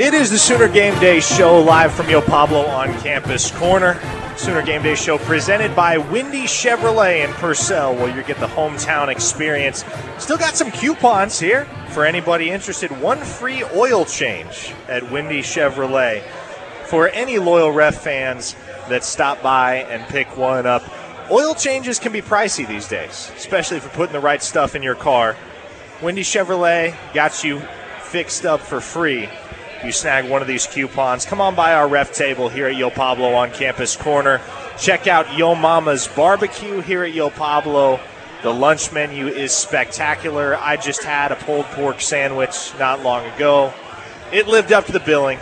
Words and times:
It 0.00 0.14
is 0.14 0.30
the 0.30 0.38
Sooner 0.38 0.66
Game 0.66 0.98
Day 0.98 1.20
show 1.20 1.60
live 1.60 1.92
from 1.92 2.08
Yo 2.08 2.22
Pablo 2.22 2.64
on 2.64 2.98
Campus 3.00 3.50
Corner. 3.50 4.00
Sooner 4.34 4.62
Game 4.62 4.82
Day 4.82 4.94
show 4.94 5.18
presented 5.18 5.76
by 5.76 5.98
Windy 5.98 6.44
Chevrolet 6.44 7.22
in 7.22 7.30
Purcell, 7.34 7.94
where 7.94 8.08
you 8.08 8.22
get 8.22 8.38
the 8.38 8.46
hometown 8.46 9.08
experience. 9.08 9.84
Still 10.16 10.38
got 10.38 10.56
some 10.56 10.70
coupons 10.70 11.38
here 11.38 11.66
for 11.90 12.06
anybody 12.06 12.48
interested. 12.48 12.90
One 13.02 13.18
free 13.18 13.62
oil 13.74 14.06
change 14.06 14.72
at 14.88 15.12
Windy 15.12 15.42
Chevrolet 15.42 16.22
for 16.86 17.10
any 17.10 17.38
loyal 17.38 17.70
ref 17.70 18.00
fans 18.00 18.56
that 18.88 19.04
stop 19.04 19.42
by 19.42 19.82
and 19.90 20.02
pick 20.08 20.34
one 20.34 20.64
up. 20.64 20.82
Oil 21.30 21.52
changes 21.52 21.98
can 21.98 22.10
be 22.10 22.22
pricey 22.22 22.66
these 22.66 22.88
days, 22.88 23.30
especially 23.36 23.76
if 23.76 23.82
you're 23.82 23.92
putting 23.92 24.14
the 24.14 24.20
right 24.20 24.42
stuff 24.42 24.74
in 24.74 24.82
your 24.82 24.94
car. 24.94 25.36
Windy 26.00 26.22
Chevrolet 26.22 26.94
got 27.12 27.44
you 27.44 27.60
fixed 28.00 28.46
up 28.46 28.60
for 28.60 28.80
free 28.80 29.28
you 29.84 29.92
snag 29.92 30.28
one 30.28 30.42
of 30.42 30.48
these 30.48 30.66
coupons, 30.66 31.24
come 31.24 31.40
on 31.40 31.54
by 31.54 31.74
our 31.74 31.88
ref 31.88 32.12
table 32.12 32.48
here 32.48 32.66
at 32.66 32.76
Yo 32.76 32.90
Pablo 32.90 33.34
on 33.34 33.50
Campus 33.50 33.96
Corner. 33.96 34.40
Check 34.78 35.06
out 35.06 35.36
Yo 35.36 35.54
Mama's 35.54 36.08
Barbecue 36.08 36.80
here 36.80 37.04
at 37.04 37.12
Yo 37.12 37.30
Pablo. 37.30 38.00
The 38.42 38.52
lunch 38.52 38.92
menu 38.92 39.26
is 39.26 39.52
spectacular. 39.52 40.56
I 40.56 40.76
just 40.76 41.02
had 41.02 41.32
a 41.32 41.36
pulled 41.36 41.66
pork 41.66 42.00
sandwich 42.00 42.72
not 42.78 43.02
long 43.02 43.26
ago. 43.26 43.72
It 44.32 44.48
lived 44.48 44.72
up 44.72 44.86
to 44.86 44.92
the 44.92 45.00
billing. 45.00 45.38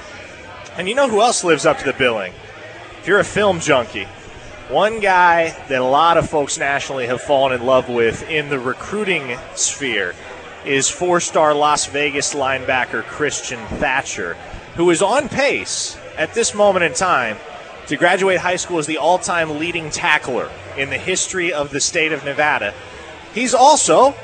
And 0.77 0.89
you 0.89 0.95
know 0.95 1.09
who 1.09 1.21
else 1.21 1.45
lives 1.45 1.67
up 1.67 1.79
to 1.79 1.85
the 1.85 1.93
billing? 1.93 2.33
If 3.01 3.07
you're 3.07 3.21
a 3.21 3.25
film 3.25 3.61
junkie, 3.61 4.07
one 4.69 5.01
guy 5.01 5.51
that 5.69 5.81
a 5.81 5.85
lot 5.85 6.19
of 6.19 6.29
folks 6.29 6.59
nationally 6.59 7.07
have 7.07 7.21
fallen 7.21 7.59
in 7.59 7.67
love 7.67 7.89
with 7.89 8.29
in 8.29 8.51
the 8.51 8.59
recruiting 8.59 9.39
sphere 9.55 10.15
is 10.65 10.89
four 10.89 11.21
star 11.21 11.55
Las 11.55 11.87
Vegas 11.87 12.35
linebacker 12.35 13.03
Christian 13.05 13.65
Thatcher, 13.79 14.35
who 14.77 14.91
is 14.91 15.03
on 15.03 15.29
pace 15.29 15.97
at 16.17 16.35
this 16.35 16.55
moment 16.55 16.85
in 16.85 16.95
time 16.95 17.37
to 17.87 17.97
graduate 17.97 18.39
high 18.39 18.57
school 18.57 18.79
as 18.79 18.87
the 18.87 18.99
all 18.99 19.19
time 19.19 19.59
leading 19.59 19.91
tackler 19.91 20.51
in 20.77 20.91
the 20.91 20.99
history 20.99 21.53
of 21.53 21.71
the 21.71 21.81
state 21.81 22.13
of 22.13 22.25
Nevada. 22.25 22.75
He's 23.35 23.55
also 23.55 24.15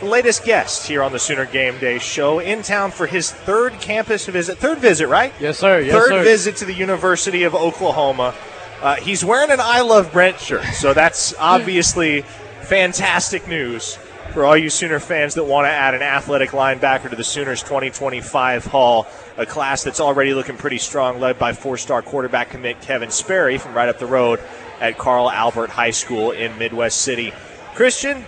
the 0.00 0.06
latest 0.06 0.44
guest 0.44 0.88
here 0.88 1.02
on 1.02 1.12
the 1.12 1.18
Sooner 1.18 1.46
Game 1.46 1.78
Day 1.78 1.98
show 1.98 2.40
in 2.40 2.62
town 2.62 2.90
for 2.90 3.06
his 3.06 3.30
third 3.30 3.74
campus 3.80 4.26
visit. 4.26 4.58
Third 4.58 4.78
visit, 4.78 5.08
right? 5.08 5.32
Yes, 5.40 5.58
sir. 5.58 5.80
Yes, 5.80 5.94
third 5.94 6.08
sir. 6.08 6.22
visit 6.24 6.56
to 6.56 6.64
the 6.64 6.74
University 6.74 7.44
of 7.44 7.54
Oklahoma. 7.54 8.34
Uh, 8.80 8.96
he's 8.96 9.24
wearing 9.24 9.52
an 9.52 9.60
I 9.60 9.82
Love 9.82 10.12
Brent 10.12 10.40
shirt, 10.40 10.64
so 10.74 10.92
that's 10.92 11.34
obviously 11.38 12.22
fantastic 12.62 13.46
news 13.46 13.96
for 14.30 14.44
all 14.44 14.56
you 14.56 14.70
Sooner 14.70 14.98
fans 14.98 15.34
that 15.34 15.44
want 15.44 15.66
to 15.66 15.70
add 15.70 15.94
an 15.94 16.02
athletic 16.02 16.50
linebacker 16.50 17.10
to 17.10 17.16
the 17.16 17.24
Sooners 17.24 17.62
2025 17.62 18.66
Hall, 18.66 19.06
a 19.36 19.44
class 19.44 19.82
that's 19.84 20.00
already 20.00 20.34
looking 20.34 20.56
pretty 20.56 20.78
strong, 20.78 21.20
led 21.20 21.38
by 21.38 21.52
four 21.52 21.76
star 21.76 22.02
quarterback 22.02 22.50
commit 22.50 22.80
Kevin 22.80 23.10
Sperry 23.10 23.58
from 23.58 23.74
right 23.74 23.88
up 23.88 23.98
the 23.98 24.06
road 24.06 24.40
at 24.80 24.98
Carl 24.98 25.30
Albert 25.30 25.70
High 25.70 25.90
School 25.90 26.30
in 26.30 26.56
Midwest 26.58 27.02
City. 27.02 27.32
Christian, 27.74 28.24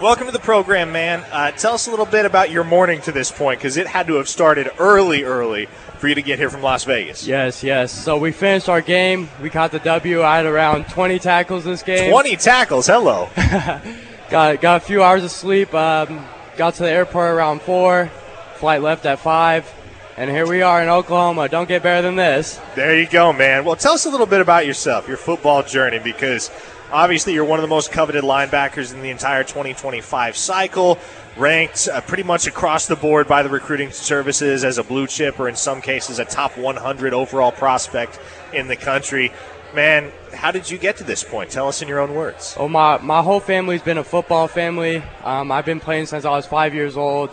welcome 0.00 0.26
to 0.26 0.32
the 0.32 0.38
program, 0.38 0.92
man. 0.92 1.24
Uh, 1.32 1.50
tell 1.52 1.74
us 1.74 1.86
a 1.86 1.90
little 1.90 2.06
bit 2.06 2.26
about 2.26 2.50
your 2.50 2.64
morning 2.64 3.00
to 3.02 3.12
this 3.12 3.30
point 3.30 3.58
because 3.58 3.76
it 3.76 3.86
had 3.86 4.06
to 4.06 4.14
have 4.14 4.28
started 4.28 4.70
early, 4.78 5.22
early 5.22 5.66
for 5.98 6.08
you 6.08 6.14
to 6.14 6.22
get 6.22 6.38
here 6.38 6.50
from 6.50 6.62
Las 6.62 6.84
Vegas. 6.84 7.26
Yes, 7.26 7.62
yes. 7.62 7.92
So 7.92 8.16
we 8.16 8.32
finished 8.32 8.68
our 8.68 8.80
game. 8.80 9.28
We 9.42 9.50
caught 9.50 9.70
the 9.70 9.80
W. 9.80 10.22
I 10.22 10.38
had 10.38 10.46
around 10.46 10.84
20 10.88 11.18
tackles 11.18 11.64
this 11.64 11.82
game. 11.82 12.10
20 12.10 12.36
tackles, 12.36 12.86
hello. 12.86 13.28
got 14.30 14.60
got 14.60 14.82
a 14.82 14.84
few 14.84 15.02
hours 15.02 15.24
of 15.24 15.30
sleep. 15.30 15.74
Um, 15.74 16.24
got 16.56 16.74
to 16.74 16.84
the 16.84 16.90
airport 16.90 17.32
around 17.32 17.60
four. 17.62 18.10
Flight 18.54 18.80
left 18.82 19.04
at 19.06 19.18
five, 19.18 19.70
and 20.16 20.30
here 20.30 20.46
we 20.46 20.62
are 20.62 20.82
in 20.82 20.88
Oklahoma. 20.88 21.48
Don't 21.48 21.68
get 21.68 21.82
better 21.82 22.02
than 22.02 22.16
this. 22.16 22.60
There 22.74 22.98
you 22.98 23.08
go, 23.08 23.32
man. 23.32 23.64
Well, 23.64 23.76
tell 23.76 23.94
us 23.94 24.06
a 24.06 24.10
little 24.10 24.26
bit 24.26 24.40
about 24.40 24.66
yourself, 24.66 25.08
your 25.08 25.16
football 25.16 25.62
journey, 25.62 25.98
because 25.98 26.50
obviously 26.92 27.32
you're 27.32 27.44
one 27.44 27.58
of 27.58 27.62
the 27.62 27.68
most 27.68 27.90
coveted 27.90 28.22
linebackers 28.22 28.92
in 28.92 29.00
the 29.00 29.10
entire 29.10 29.42
2025 29.42 30.36
cycle. 30.36 30.98
Ranked 31.36 31.88
uh, 31.88 32.00
pretty 32.02 32.24
much 32.24 32.46
across 32.46 32.86
the 32.86 32.96
board 32.96 33.28
by 33.28 33.42
the 33.42 33.48
recruiting 33.48 33.92
services 33.92 34.62
as 34.62 34.78
a 34.78 34.84
blue 34.84 35.06
chip, 35.06 35.40
or 35.40 35.48
in 35.48 35.56
some 35.56 35.80
cases, 35.80 36.18
a 36.18 36.24
top 36.24 36.58
100 36.58 37.14
overall 37.14 37.52
prospect 37.52 38.20
in 38.52 38.68
the 38.68 38.76
country 38.76 39.32
man, 39.74 40.12
how 40.32 40.50
did 40.50 40.70
you 40.70 40.78
get 40.78 40.96
to 40.98 41.04
this 41.04 41.22
point? 41.22 41.50
Tell 41.50 41.68
us 41.68 41.82
in 41.82 41.88
your 41.88 42.00
own 42.00 42.14
words. 42.14 42.54
Oh, 42.58 42.68
my, 42.68 42.98
my 42.98 43.22
whole 43.22 43.40
family's 43.40 43.82
been 43.82 43.98
a 43.98 44.04
football 44.04 44.48
family. 44.48 45.02
Um, 45.24 45.52
I've 45.52 45.64
been 45.64 45.80
playing 45.80 46.06
since 46.06 46.24
I 46.24 46.30
was 46.30 46.46
five 46.46 46.74
years 46.74 46.96
old. 46.96 47.30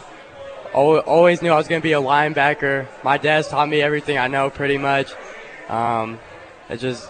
Always 0.73 1.41
knew 1.41 1.49
I 1.49 1.55
was 1.55 1.67
going 1.67 1.81
to 1.81 1.83
be 1.83 1.93
a 1.93 2.01
linebacker. 2.01 2.87
My 3.03 3.17
dad's 3.17 3.47
taught 3.47 3.67
me 3.67 3.81
everything 3.81 4.17
I 4.17 4.27
know, 4.27 4.49
pretty 4.49 4.77
much. 4.77 5.11
Um, 5.69 6.19
it 6.69 6.77
just, 6.77 7.09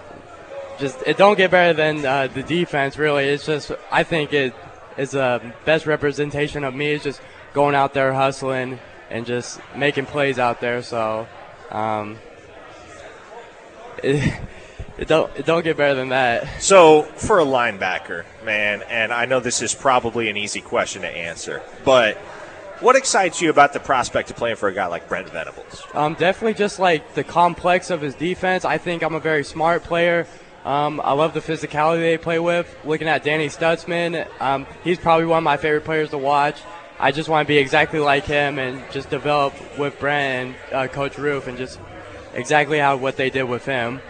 just 0.79 0.99
it 1.05 1.17
don't 1.17 1.35
get 1.35 1.51
better 1.51 1.73
than 1.73 2.05
uh, 2.05 2.27
the 2.27 2.43
defense. 2.43 2.97
Really, 2.97 3.25
it's 3.25 3.45
just 3.45 3.71
I 3.91 4.03
think 4.03 4.31
it 4.31 4.53
is 4.97 5.16
a 5.16 5.53
best 5.66 5.85
representation 5.85 6.63
of 6.63 6.75
me. 6.75 6.91
Is 6.91 7.03
just 7.03 7.19
going 7.53 7.75
out 7.75 7.93
there 7.93 8.13
hustling 8.13 8.79
and 9.09 9.25
just 9.25 9.59
making 9.75 10.05
plays 10.05 10.39
out 10.39 10.61
there. 10.61 10.81
So. 10.81 11.27
Um, 11.71 12.19
it, 14.03 14.39
it 14.97 15.08
don't 15.08 15.35
it 15.38 15.46
don't 15.46 15.63
get 15.63 15.78
better 15.78 15.96
than 15.96 16.09
that. 16.09 16.62
So 16.62 17.03
for 17.03 17.40
a 17.40 17.46
linebacker, 17.46 18.25
man, 18.44 18.81
and 18.84 19.13
I 19.13 19.25
know 19.25 19.40
this 19.40 19.62
is 19.62 19.75
probably 19.75 20.30
an 20.30 20.38
easy 20.38 20.62
question 20.62 21.03
to 21.03 21.09
answer, 21.09 21.62
but 21.85 22.18
what 22.80 22.96
excites 22.96 23.41
you 23.41 23.50
about 23.50 23.74
the 23.74 23.80
prospect 23.80 24.30
of 24.30 24.35
playing 24.35 24.56
for 24.58 24.69
a 24.69 24.74
guy 24.74 24.85
like 24.85 25.09
Brent 25.09 25.30
Venables? 25.30 25.84
Um, 25.96 26.13
definitely 26.13 26.53
just 26.53 26.78
like 26.78 27.16
the 27.16 27.24
complex 27.24 27.90
of 27.90 28.02
his 28.02 28.13
defense. 28.13 28.66
I 28.66 28.78
think 28.78 29.02
I'm 29.02 29.16
a 29.16 29.19
very 29.19 29.44
smart 29.44 29.84
player. 29.84 30.28
Um, 30.63 31.02
I 31.03 31.14
love 31.14 31.34
the 31.34 31.40
physicality 31.40 32.02
they 32.02 32.18
play 32.18 32.40
with. 32.40 32.78
Looking 32.84 33.08
at 33.08 33.24
Danny 33.24 33.47
Stutsman, 33.47 34.28
um, 34.40 34.68
he's 34.84 35.00
probably 35.00 35.25
one 35.25 35.40
of 35.40 35.44
my 35.44 35.58
favorite 35.58 35.85
players 35.85 36.09
to 36.12 36.18
watch. 36.18 36.62
I 37.00 37.12
just 37.12 37.29
want 37.29 37.47
to 37.47 37.47
be 37.47 37.58
exactly 37.58 38.00
like 38.00 38.25
him 38.25 38.59
and 38.59 38.84
just 38.91 39.09
develop 39.09 39.53
with 39.78 40.00
Brent 40.00 40.56
and 40.72 40.74
uh, 40.74 40.88
Coach 40.88 41.18
Roof 41.18 41.47
and 41.47 41.58
just 41.58 41.79
exactly 42.34 42.79
how 42.79 42.97
what 42.97 43.18
they 43.18 43.29
did 43.29 43.44
with 43.44 43.66
him. 43.66 44.02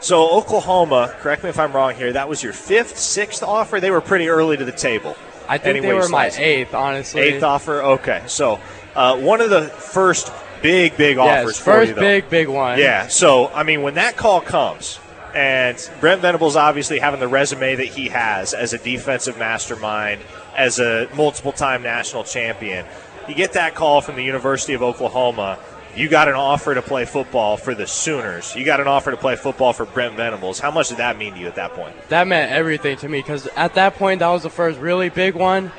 So 0.00 0.30
Oklahoma, 0.30 1.14
correct 1.20 1.42
me 1.42 1.50
if 1.50 1.58
I'm 1.58 1.72
wrong 1.72 1.94
here. 1.94 2.12
That 2.12 2.28
was 2.28 2.42
your 2.42 2.52
fifth, 2.52 2.98
sixth 2.98 3.42
offer. 3.42 3.80
They 3.80 3.90
were 3.90 4.00
pretty 4.00 4.28
early 4.28 4.56
to 4.56 4.64
the 4.64 4.72
table. 4.72 5.16
I 5.48 5.58
think 5.58 5.82
they 5.82 5.92
were 5.92 6.08
my 6.08 6.30
eighth, 6.36 6.74
honestly. 6.74 7.22
Eighth 7.22 7.42
offer. 7.42 7.82
Okay, 7.82 8.22
so 8.26 8.60
uh, 8.94 9.16
one 9.18 9.40
of 9.40 9.50
the 9.50 9.62
first 9.62 10.32
big, 10.62 10.96
big 10.96 11.16
yes, 11.16 11.42
offers 11.42 11.58
first 11.58 11.88
you, 11.90 11.94
big, 11.94 12.28
big 12.28 12.48
one. 12.48 12.78
Yeah. 12.78 13.08
So 13.08 13.48
I 13.48 13.62
mean, 13.62 13.82
when 13.82 13.94
that 13.94 14.16
call 14.16 14.40
comes, 14.40 14.98
and 15.34 15.76
Brent 16.00 16.22
Venables 16.22 16.56
obviously 16.56 16.98
having 16.98 17.20
the 17.20 17.28
resume 17.28 17.76
that 17.76 17.86
he 17.86 18.08
has 18.08 18.54
as 18.54 18.72
a 18.72 18.78
defensive 18.78 19.38
mastermind, 19.38 20.20
as 20.56 20.78
a 20.78 21.08
multiple-time 21.14 21.82
national 21.82 22.24
champion, 22.24 22.86
you 23.28 23.34
get 23.34 23.52
that 23.52 23.74
call 23.74 24.00
from 24.00 24.16
the 24.16 24.24
University 24.24 24.72
of 24.72 24.82
Oklahoma 24.82 25.58
you 25.96 26.08
got 26.08 26.28
an 26.28 26.34
offer 26.34 26.74
to 26.74 26.82
play 26.82 27.06
football 27.06 27.56
for 27.56 27.74
the 27.74 27.86
Sooners. 27.86 28.54
You 28.54 28.64
got 28.64 28.80
an 28.80 28.86
offer 28.86 29.10
to 29.10 29.16
play 29.16 29.34
football 29.36 29.72
for 29.72 29.86
Brent 29.86 30.14
Venables. 30.14 30.60
How 30.60 30.70
much 30.70 30.90
did 30.90 30.98
that 30.98 31.16
mean 31.16 31.32
to 31.34 31.40
you 31.40 31.46
at 31.46 31.54
that 31.54 31.72
point? 31.72 31.94
That 32.10 32.26
meant 32.28 32.52
everything 32.52 32.98
to 32.98 33.08
me 33.08 33.20
because 33.20 33.46
at 33.56 33.74
that 33.74 33.94
point, 33.96 34.20
that 34.20 34.28
was 34.28 34.42
the 34.42 34.50
first 34.50 34.78
really 34.78 35.08
big 35.08 35.34
one. 35.34 35.72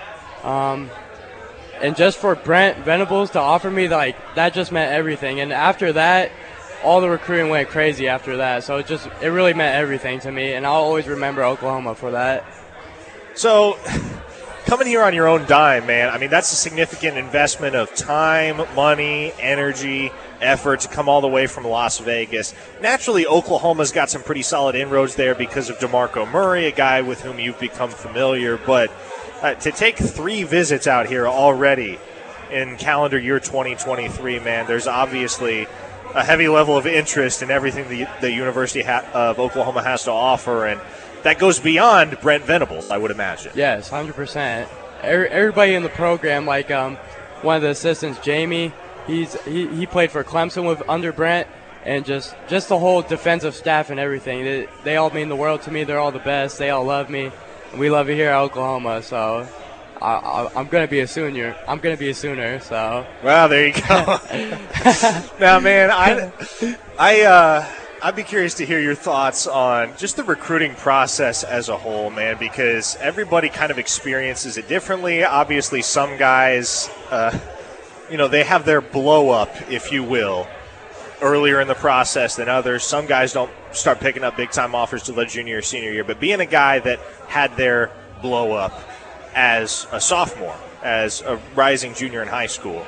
Um, 0.44 0.90
and 1.80 1.96
just 1.96 2.18
for 2.18 2.34
Brent 2.34 2.80
Venables 2.80 3.32
to 3.32 3.40
offer 3.40 3.70
me, 3.70 3.88
like, 3.88 4.16
that 4.36 4.54
just 4.54 4.72
meant 4.72 4.92
everything. 4.92 5.40
And 5.40 5.54
after 5.54 5.94
that, 5.94 6.32
all 6.84 7.02
the 7.02 7.10
recruiting 7.10 7.50
went 7.50 7.70
crazy 7.70 8.08
after 8.08 8.38
that. 8.38 8.64
So 8.64 8.78
it 8.78 8.88
just, 8.88 9.08
it 9.22 9.28
really 9.28 9.54
meant 9.54 9.76
everything 9.76 10.20
to 10.22 10.32
me. 10.32 10.54
And 10.54 10.66
I'll 10.66 10.74
always 10.74 11.08
remember 11.08 11.44
Oklahoma 11.44 11.94
for 11.94 12.12
that. 12.12 12.44
So 13.36 13.78
coming 14.68 14.86
here 14.86 15.02
on 15.02 15.14
your 15.14 15.30
own 15.30 15.46
dime, 15.46 15.88
man, 15.88 16.10
I 16.10 16.18
mean, 16.18 16.30
that's 16.30 16.52
a 16.52 16.56
significant 16.56 17.18
investment 17.18 17.74
of 17.74 17.96
time, 17.96 18.58
money, 18.76 19.32
energy, 19.40 20.12
effort 20.42 20.82
to 20.82 20.90
come 20.90 21.08
all 21.08 21.22
the 21.22 21.28
way 21.28 21.48
from 21.48 21.64
Las 21.64 22.00
Vegas. 22.00 22.54
Naturally, 22.82 23.26
Oklahoma's 23.26 23.94
got 23.94 24.10
some 24.10 24.22
pretty 24.22 24.42
solid 24.42 24.76
inroads 24.76 25.16
there 25.16 25.34
because 25.36 25.70
of 25.70 25.78
DeMarco 25.78 26.30
Murray, 26.30 26.66
a 26.66 26.72
guy 26.72 27.02
with 27.02 27.22
whom 27.22 27.40
you've 27.40 27.60
become 27.62 27.90
familiar. 27.90 28.58
But 28.58 28.92
uh, 29.42 29.54
to 29.56 29.72
take 29.72 29.96
three 29.96 30.44
visits 30.44 30.86
out 30.86 31.08
here 31.08 31.30
already 31.30 31.98
in 32.52 32.76
calendar 32.76 33.18
year 33.18 33.40
2023, 33.40 34.40
man, 34.40 34.68
there's 34.68 34.86
obviously 34.86 35.66
a 36.14 36.26
heavy 36.26 36.50
level 36.50 36.76
of 36.76 36.86
interest 36.86 37.42
in 37.42 37.52
everything 37.52 37.88
the, 37.88 38.06
the 38.20 38.32
University 38.32 38.82
ha- 38.82 39.10
of 39.14 39.40
Oklahoma 39.40 39.82
has 39.82 40.04
to 40.04 40.12
offer. 40.12 40.66
And 40.66 40.82
that 41.24 41.40
goes 41.40 41.60
beyond 41.60 42.20
Brent 42.22 42.44
Venables, 42.44 42.90
I 42.92 42.98
would 42.98 43.12
imagine. 43.12 43.52
Yes, 43.56 43.90
hundred 43.90 44.16
percent. 44.16 44.70
Everybody 45.02 45.76
in 45.76 45.84
the 45.84 45.90
program, 45.90 46.46
like 46.46 46.72
um, 46.72 46.96
one 47.42 47.58
of 47.58 47.62
the 47.62 47.70
assistants, 47.70 48.20
Jamie, 48.20 48.74
he's 49.06 49.40
he, 49.44 49.68
he 49.68 49.86
played 49.86 50.12
for 50.12 50.24
Clemson 50.24 50.68
with 50.68 50.82
under 50.90 51.12
Brent, 51.12 51.48
and 51.84 52.06
just 52.06 52.36
just 52.48 52.70
the 52.70 52.80
whole 52.80 53.02
defensive 53.02 53.56
staff 53.56 53.90
and 53.90 54.00
everything. 54.00 54.44
They, 54.44 54.68
they 54.84 54.96
all 54.98 55.10
mean 55.10 55.30
the 55.30 55.36
world 55.36 55.62
to 55.64 55.72
me. 55.72 55.84
They're 55.84 56.00
all 56.00 56.12
the 56.12 56.20
best. 56.20 56.58
They 56.58 56.70
all 56.70 56.84
love 56.84 57.10
me. 57.10 57.32
We 57.76 57.90
love 57.90 58.10
it 58.10 58.16
here 58.16 58.30
at 58.30 58.40
Oklahoma. 58.40 59.04
So 59.04 59.48
I, 60.02 60.50
am 60.56 60.68
gonna 60.68 60.88
be 60.88 61.00
a 61.00 61.08
sooner. 61.08 61.56
I'm 61.68 61.80
gonna 61.80 61.98
be 61.98 62.10
a 62.10 62.14
sooner. 62.14 62.60
So. 62.60 63.06
Well, 63.24 63.50
there 63.50 63.68
you 63.68 63.74
go. 63.74 64.20
now, 65.40 65.60
man, 65.60 65.92
I, 65.92 66.32
I, 66.98 67.22
uh, 67.22 67.70
I'd 68.08 68.16
be 68.16 68.24
curious 68.24 68.54
to 68.54 68.66
hear 68.66 68.80
your 68.80 68.96
thoughts 68.96 69.48
on 69.48 69.98
just 69.98 70.16
the 70.16 70.24
recruiting 70.24 70.76
process 70.76 71.44
as 71.44 71.68
a 71.68 71.76
whole, 71.76 72.10
man, 72.10 72.38
because 72.40 72.96
everybody 73.02 73.50
kind 73.50 73.70
of 73.70 73.78
experiences 73.78 74.56
it 74.56 74.70
differently. 74.70 75.26
Obviously, 75.26 75.82
some 75.82 76.16
guys, 76.16 76.90
uh, 77.12 77.38
you 78.10 78.16
know, 78.16 78.30
they 78.30 78.46
have 78.46 78.64
their 78.64 78.80
blow 78.80 79.30
up, 79.30 79.50
if 79.70 79.92
you 79.92 80.06
will, 80.06 80.48
earlier 81.22 81.60
in 81.60 81.68
the 81.68 81.76
process 81.76 82.38
than 82.38 82.48
others. 82.48 82.86
Some 82.86 83.08
guys 83.08 83.34
don't 83.34 83.52
start 83.74 84.00
picking 84.00 84.24
up 84.24 84.38
big 84.38 84.52
time 84.52 84.74
offers 84.74 85.04
to 85.04 85.12
the 85.12 85.26
junior 85.26 85.58
or 85.58 85.62
senior 85.62 85.92
year, 85.92 86.06
but 86.06 86.18
being 86.18 86.40
a 86.40 86.46
guy 86.46 86.80
that 86.80 87.02
had 87.28 87.58
their 87.58 87.92
blow 88.22 88.54
up 88.54 88.72
as 89.36 89.86
a 89.92 90.00
sophomore, 90.00 90.56
as 90.82 91.20
a 91.24 91.42
rising 91.56 91.94
junior 91.94 92.22
in 92.22 92.30
high 92.30 92.48
school, 92.48 92.88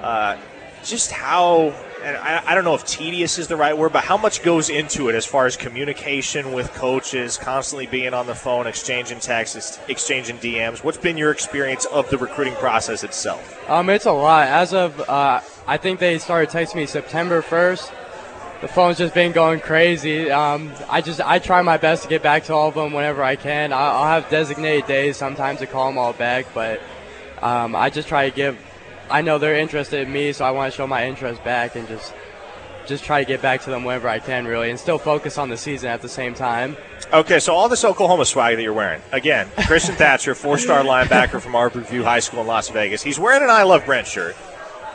uh, 0.00 0.38
just 0.82 1.10
how 1.10 1.74
and 2.04 2.16
I, 2.18 2.42
I, 2.50 2.54
don't 2.54 2.64
know 2.64 2.74
if 2.74 2.84
tedious 2.84 3.38
is 3.38 3.48
the 3.48 3.56
right 3.56 3.76
word, 3.76 3.92
but 3.94 4.04
how 4.04 4.18
much 4.18 4.42
goes 4.42 4.68
into 4.68 5.08
it 5.08 5.14
as 5.14 5.24
far 5.24 5.46
as 5.46 5.56
communication 5.56 6.52
with 6.52 6.70
coaches, 6.74 7.38
constantly 7.38 7.86
being 7.86 8.12
on 8.12 8.26
the 8.26 8.34
phone, 8.34 8.66
exchanging 8.66 9.20
texts, 9.20 9.80
exchanging 9.88 10.36
DMs? 10.36 10.84
What's 10.84 10.98
been 10.98 11.16
your 11.16 11.30
experience 11.30 11.86
of 11.86 12.10
the 12.10 12.18
recruiting 12.18 12.54
process 12.56 13.04
itself? 13.04 13.58
Um, 13.70 13.88
it's 13.88 14.04
a 14.04 14.12
lot. 14.12 14.48
As 14.48 14.74
of, 14.74 15.00
uh, 15.08 15.40
I 15.66 15.78
think 15.78 15.98
they 15.98 16.18
started 16.18 16.50
texting 16.50 16.76
me 16.76 16.86
September 16.86 17.40
1st. 17.40 17.90
The 18.60 18.68
phone's 18.68 18.98
just 18.98 19.14
been 19.14 19.32
going 19.32 19.60
crazy. 19.60 20.30
Um, 20.30 20.72
I 20.88 21.00
just 21.00 21.20
I 21.20 21.38
try 21.38 21.62
my 21.62 21.76
best 21.78 22.02
to 22.02 22.08
get 22.08 22.22
back 22.22 22.44
to 22.44 22.54
all 22.54 22.68
of 22.68 22.74
them 22.74 22.92
whenever 22.92 23.22
I 23.22 23.36
can. 23.36 23.72
I'll, 23.72 23.96
I'll 23.96 24.20
have 24.20 24.30
designated 24.30 24.86
days 24.86 25.16
sometimes 25.16 25.60
to 25.60 25.66
call 25.66 25.88
them 25.88 25.98
all 25.98 26.12
back, 26.12 26.46
but 26.54 26.80
um, 27.42 27.74
I 27.74 27.90
just 27.90 28.08
try 28.08 28.28
to 28.28 28.34
give 28.34 28.58
I 29.10 29.22
know 29.22 29.38
they're 29.38 29.56
interested 29.56 30.06
in 30.06 30.12
me, 30.12 30.32
so 30.32 30.44
I 30.44 30.50
want 30.50 30.72
to 30.72 30.76
show 30.76 30.86
my 30.86 31.06
interest 31.06 31.42
back 31.44 31.76
and 31.76 31.86
just 31.88 32.12
just 32.86 33.04
try 33.04 33.22
to 33.22 33.26
get 33.26 33.40
back 33.40 33.62
to 33.62 33.70
them 33.70 33.84
whenever 33.84 34.08
I 34.08 34.18
can, 34.18 34.46
really, 34.46 34.68
and 34.70 34.78
still 34.78 34.98
focus 34.98 35.38
on 35.38 35.48
the 35.48 35.56
season 35.56 35.88
at 35.88 36.02
the 36.02 36.08
same 36.08 36.34
time. 36.34 36.76
Okay, 37.12 37.40
so 37.40 37.54
all 37.54 37.68
this 37.68 37.84
Oklahoma 37.84 38.26
swag 38.26 38.56
that 38.56 38.62
you're 38.62 38.74
wearing. 38.74 39.00
Again, 39.12 39.48
Christian 39.66 39.94
Thatcher, 39.96 40.34
four 40.34 40.58
star 40.58 40.82
linebacker 40.82 41.40
from 41.40 41.52
Arborview 41.52 42.02
High 42.04 42.20
School 42.20 42.42
in 42.42 42.46
Las 42.46 42.68
Vegas. 42.68 43.02
He's 43.02 43.18
wearing 43.18 43.42
an 43.42 43.50
I 43.50 43.62
Love 43.62 43.86
Brent 43.86 44.06
shirt. 44.06 44.36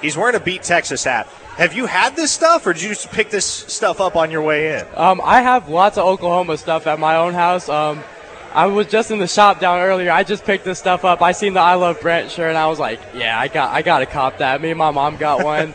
He's 0.02 0.16
wearing 0.16 0.36
a 0.36 0.40
Beat 0.40 0.64
Texas 0.64 1.04
hat. 1.04 1.28
Have 1.58 1.74
you 1.74 1.88
had 1.88 2.16
this 2.16 2.32
stuff, 2.32 2.66
or 2.66 2.74
did 2.74 2.84
you 2.84 2.90
just 2.90 3.12
pick 3.12 3.30
this 3.30 3.46
stuff 3.46 4.00
up 4.00 4.16
on 4.16 4.32
your 4.32 4.42
way 4.42 4.80
in? 4.80 4.86
Um, 4.96 5.20
I 5.24 5.42
have 5.42 5.68
lots 5.68 5.98
of 5.98 6.06
Oklahoma 6.06 6.58
stuff 6.58 6.88
at 6.88 7.00
my 7.00 7.18
own 7.18 7.34
house. 7.34 7.68
Um, 7.68 8.02
I 8.54 8.66
was 8.66 8.88
just 8.88 9.12
in 9.12 9.20
the 9.20 9.28
shop 9.28 9.60
down 9.60 9.80
earlier. 9.80 10.12
I 10.12 10.24
just 10.24 10.44
picked 10.44 10.66
this 10.66 10.80
stuff 10.80 11.06
up. 11.06 11.22
I 11.22 11.34
seen 11.34 11.54
the 11.54 11.60
I 11.60 11.76
Love 11.76 12.02
Brent 12.02 12.32
shirt, 12.32 12.50
and 12.50 12.58
I 12.58 12.68
was 12.68 12.80
like, 12.80 13.00
"Yeah, 13.14 13.40
I 13.40 13.48
got, 13.48 13.74
I 13.74 13.82
got 13.82 14.00
to 14.00 14.06
cop 14.06 14.40
that." 14.40 14.62
Me 14.62 14.70
and 14.72 14.78
my 14.78 14.92
mom 14.92 15.18
got 15.18 15.44
one, 15.46 15.74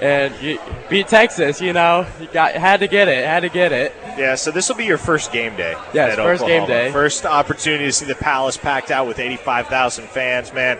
and 0.00 0.34
you, 0.40 0.58
beat 0.88 1.08
Texas. 1.08 1.60
You 1.60 1.72
know, 1.72 2.06
you 2.20 2.26
got 2.28 2.54
had 2.54 2.80
to 2.80 2.88
get 2.88 3.08
it, 3.08 3.24
had 3.24 3.40
to 3.40 3.48
get 3.50 3.72
it. 3.72 3.94
Yeah. 4.16 4.34
So 4.34 4.50
this 4.50 4.68
will 4.68 4.76
be 4.76 4.86
your 4.86 4.98
first 4.98 5.30
game 5.30 5.56
day. 5.56 5.76
Yes, 5.92 6.16
first 6.16 6.42
Oklahoma. 6.42 6.66
game 6.66 6.68
day. 6.68 6.92
First 6.92 7.26
opportunity 7.26 7.84
to 7.84 7.92
see 7.92 8.06
the 8.06 8.14
Palace 8.14 8.56
packed 8.56 8.90
out 8.90 9.06
with 9.06 9.18
eighty-five 9.18 9.66
thousand 9.66 10.08
fans. 10.08 10.52
Man, 10.54 10.78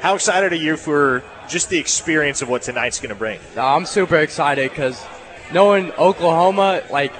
how 0.00 0.14
excited 0.14 0.52
are 0.52 0.56
you 0.56 0.76
for 0.76 1.24
just 1.48 1.68
the 1.68 1.78
experience 1.78 2.42
of 2.42 2.48
what 2.48 2.62
tonight's 2.62 3.00
going 3.00 3.10
to 3.10 3.16
bring? 3.16 3.40
I'm 3.56 3.86
super 3.86 4.16
excited 4.16 4.70
because 4.70 5.04
knowing 5.52 5.90
Oklahoma, 5.92 6.82
like 6.90 7.12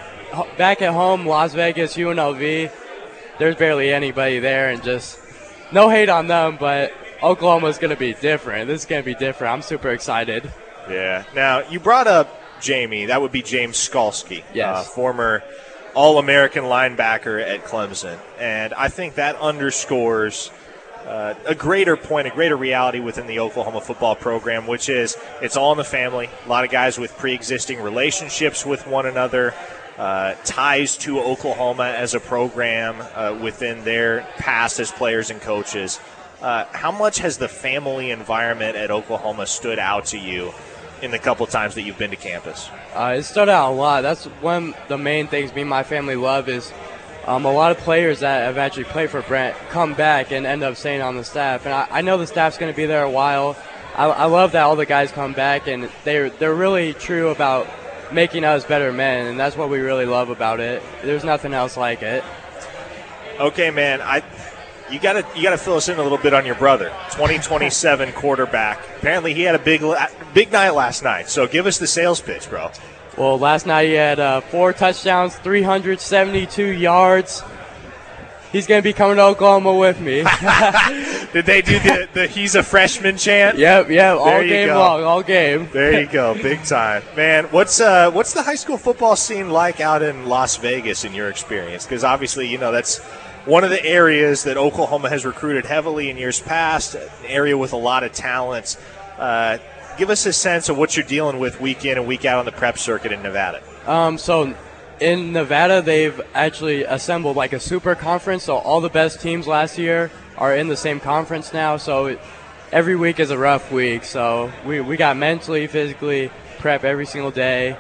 back 0.57 0.83
at 0.83 0.93
home, 0.93 1.27
Las 1.27 1.53
Vegas, 1.53 1.97
UNLV 1.97 2.71
there's 3.39 3.57
barely 3.57 3.93
anybody 3.93 4.39
there, 4.39 4.71
and 4.71 4.83
just 4.83 5.19
no 5.73 5.89
hate 5.89 6.09
on 6.09 6.27
them, 6.27 6.57
but 6.59 6.93
Oklahoma's 7.23 7.79
going 7.79 7.91
to 7.91 7.97
be 7.97 8.15
different. 8.15 8.69
This 8.69 8.83
is 8.83 8.87
going 8.87 9.03
to 9.03 9.07
be 9.07 9.15
different. 9.15 9.53
I'm 9.53 9.63
super 9.63 9.91
excited. 9.91 10.53
Yeah. 10.89 11.25
Now 11.35 11.69
you 11.69 11.81
brought 11.81 12.07
up 12.07 12.29
Jamie. 12.61 13.07
That 13.07 13.21
would 13.21 13.33
be 13.33 13.43
James 13.43 13.77
Skalski, 13.77 14.45
yes. 14.55 14.67
uh, 14.67 14.83
former 14.83 15.43
All-American 15.95 16.65
linebacker 16.65 17.43
at 17.43 17.65
Clemson, 17.65 18.19
and 18.39 18.73
I 18.75 18.89
think 18.89 19.15
that 19.17 19.37
underscores. 19.37 20.51
Uh, 21.07 21.35
a 21.47 21.55
greater 21.55 21.97
point, 21.97 22.27
a 22.27 22.31
greater 22.31 22.57
reality 22.57 22.99
within 22.99 23.29
the 23.29 23.39
Oklahoma 23.39 23.81
football 23.81 24.17
program, 24.17 24.67
which 24.67 24.89
is 24.89 25.17
it's 25.41 25.57
all 25.57 25.71
in 25.71 25.79
the 25.79 25.85
family. 25.85 26.29
A 26.45 26.49
lot 26.49 26.65
of 26.65 26.71
guys 26.73 26.99
with 26.99 27.17
pre 27.17 27.33
existing 27.33 27.81
relationships 27.81 28.67
with 28.67 28.89
one 28.89 29.07
another 29.07 29.55
uh, 29.99 30.35
ties 30.45 30.97
to 30.99 31.21
Oklahoma 31.21 31.95
as 31.97 32.15
a 32.15 32.21
program 32.21 32.97
uh, 33.15 33.39
within 33.41 33.85
their 33.85 34.27
past 34.37 34.79
as 34.79 34.93
players 34.93 35.31
and 35.31 35.41
coaches. 35.41 36.01
Uh, 36.43 36.67
how 36.73 36.93
much 36.93 37.19
has 37.19 37.39
the 37.39 37.49
family 37.49 38.11
environment 38.11 38.77
at 38.77 38.91
Oklahoma 38.91 39.47
stood 39.47 39.79
out 39.79 40.07
to 40.07 40.19
you 40.19 40.53
in 41.03 41.11
the 41.11 41.19
couple 41.19 41.47
times 41.47 41.75
that 41.75 41.83
you've 41.83 41.99
been 41.99 42.11
to 42.11 42.17
campus? 42.17 42.69
Uh, 42.95 43.17
it 43.19 43.23
stood 43.23 43.49
out 43.49 43.73
a 43.73 43.75
lot. 43.75 44.03
That's 44.03 44.25
one 44.43 44.75
of 44.75 44.89
the 44.89 44.99
main 44.99 45.29
things 45.29 45.55
me 45.55 45.63
and 45.63 45.71
my 45.71 45.83
family 45.83 46.17
love 46.17 46.49
is 46.49 46.73
um, 47.27 47.45
a 47.45 47.53
lot 47.53 47.73
of 47.73 47.79
players 47.79 48.21
that 48.21 48.45
have 48.45 48.59
actually 48.59 48.85
played 48.85 49.11
for 49.11 49.23
Brent 49.23 49.57
come 49.71 49.95
back 49.95 50.31
and 50.31 50.47
end 50.47 50.63
up 50.63 50.77
staying 50.77 51.01
on 51.01 51.17
the 51.17 51.25
staff. 51.25 51.65
And 51.65 51.75
I, 51.75 51.89
I 51.91 52.01
know 52.03 52.19
the 52.19 52.27
staff's 52.27 52.59
going 52.59 52.73
to 52.73 52.77
be 52.77 52.87
there 52.87 53.03
a 53.03 53.11
while. 53.11 53.57
I, 53.97 54.07
I 54.07 54.25
love 54.27 54.53
that 54.53 54.63
all 54.63 54.77
the 54.77 54.87
guys 54.87 55.11
come 55.11 55.33
back 55.33 55.67
and 55.67 55.91
they're 56.05 56.29
they're 56.29 56.55
really 56.55 56.93
true 56.93 57.31
about 57.31 57.67
making 58.13 58.45
us 58.45 58.65
better 58.65 58.93
men, 58.93 59.27
and 59.27 59.39
that's 59.39 59.57
what 59.57 59.69
we 59.69 59.81
really 59.81 60.07
love 60.07 60.31
about 60.31 60.61
it. 60.61 60.83
There's 61.03 61.25
nothing 61.25 61.53
else 61.53 61.77
like 61.77 62.03
it. 62.03 62.25
Okay, 63.39 63.71
man. 63.71 64.01
I 64.01 64.23
you 64.91 65.01
got 65.01 65.15
to 65.15 65.27
you 65.37 65.43
got 65.43 65.51
to 65.51 65.59
fill 65.59 65.75
us 65.75 65.89
in 65.89 65.99
a 65.99 66.03
little 66.03 66.19
bit 66.19 66.33
on 66.33 66.47
your 66.47 66.55
brother, 66.55 66.89
2027 67.13 68.13
quarterback. 68.15 68.81
Apparently, 68.99 69.35
he 69.35 69.43
had 69.43 69.55
a 69.55 69.59
big 69.59 69.83
big 70.33 70.53
night 70.53 70.71
last 70.71 71.03
night. 71.03 71.29
So 71.29 71.47
give 71.47 71.67
us 71.67 71.79
the 71.79 71.87
sales 71.87 72.21
pitch, 72.21 72.49
bro. 72.49 72.71
Well, 73.17 73.39
last 73.39 73.67
night 73.67 73.87
he 73.87 73.95
had 73.95 74.21
uh, 74.21 74.43
four 74.43 74.75
touchdowns, 74.75 75.37
372 75.37 76.67
yards, 76.67 77.43
He's 78.57 78.67
going 78.67 78.79
to 78.79 78.83
be 78.83 78.95
coming 78.95 79.17
to 79.17 79.23
Oklahoma 79.23 79.75
with 79.75 80.01
me. 80.01 80.23
Did 81.35 81.45
they 81.45 81.61
do 81.61 81.79
the, 81.79 82.09
the 82.15 82.27
he's 82.27 82.55
a 82.55 82.63
freshman 82.63 83.19
chant? 83.19 83.59
Yep, 83.59 83.91
yep, 83.91 84.17
all 84.17 84.41
game 84.41 84.69
go. 84.69 84.79
long, 84.79 85.03
all 85.03 85.23
game. 85.23 85.69
There 85.75 86.01
you 86.01 86.07
go, 86.07 86.33
big 86.33 86.65
time. 86.65 87.03
Man, 87.15 87.45
what's 87.51 87.83
uh 87.83 88.11
what's 88.13 88.33
the 88.33 88.43
high 88.43 88.55
school 88.55 88.79
football 88.79 89.15
scene 89.15 89.51
like 89.51 89.83
out 89.83 90.01
in 90.01 90.25
Las 90.25 90.57
Vegas 90.57 91.05
in 91.05 91.13
your 91.13 91.29
experience? 91.29 91.85
Because 91.85 92.03
obviously, 92.03 92.49
you 92.49 92.57
know, 92.57 92.73
that's 92.73 92.97
one 93.45 93.63
of 93.63 93.69
the 93.69 93.85
areas 93.85 94.45
that 94.45 94.57
Oklahoma 94.57 95.11
has 95.11 95.27
recruited 95.27 95.67
heavily 95.67 96.09
in 96.09 96.17
years 96.17 96.41
past, 96.41 96.95
an 96.95 97.11
area 97.27 97.59
with 97.59 97.75
a 97.75 97.77
lot 97.77 98.05
of 98.05 98.13
talent. 98.13 98.79
Uh, 99.19 99.59
give 99.99 100.09
us 100.09 100.25
a 100.25 100.33
sense 100.33 100.71
of 100.71 100.79
what 100.79 100.97
you're 100.97 101.05
dealing 101.05 101.39
with 101.39 101.61
week 101.61 101.85
in 101.85 101.99
and 101.99 102.07
week 102.07 102.25
out 102.25 102.39
on 102.39 102.47
the 102.47 102.53
prep 102.53 102.79
circuit 102.79 103.13
in 103.13 103.23
Nevada. 103.23 103.63
Um, 103.87 104.17
so 104.17 104.55
in 105.01 105.33
Nevada, 105.33 105.83
they've 105.83 106.21
actually 106.35 106.85
assembled 106.85 107.37
like 107.37 107.53
a 107.53 107.61
super 107.61 107.95
conference. 107.95 108.45
So 108.45 108.57
all 108.57 108.81
the 108.81 108.89
best 108.89 109.21
teams 109.21 109.47
last 109.47 109.79
year 109.79 110.11
are 110.37 110.55
in 110.55 110.69
the 110.69 110.77
same 110.77 111.01
conference 111.01 111.53
now. 111.53 111.77
So 111.77 112.19
every 112.73 112.97
week 112.97 113.21
is 113.21 113.31
a 113.31 113.39
rough 113.39 113.71
week. 113.73 114.05
So 114.05 114.53
we, 114.65 114.81
we 114.81 114.97
got 114.97 115.17
mentally, 115.17 115.67
physically 115.67 116.31
prep 116.59 116.85
every 116.85 117.07
single 117.07 117.31
day. 117.31 117.77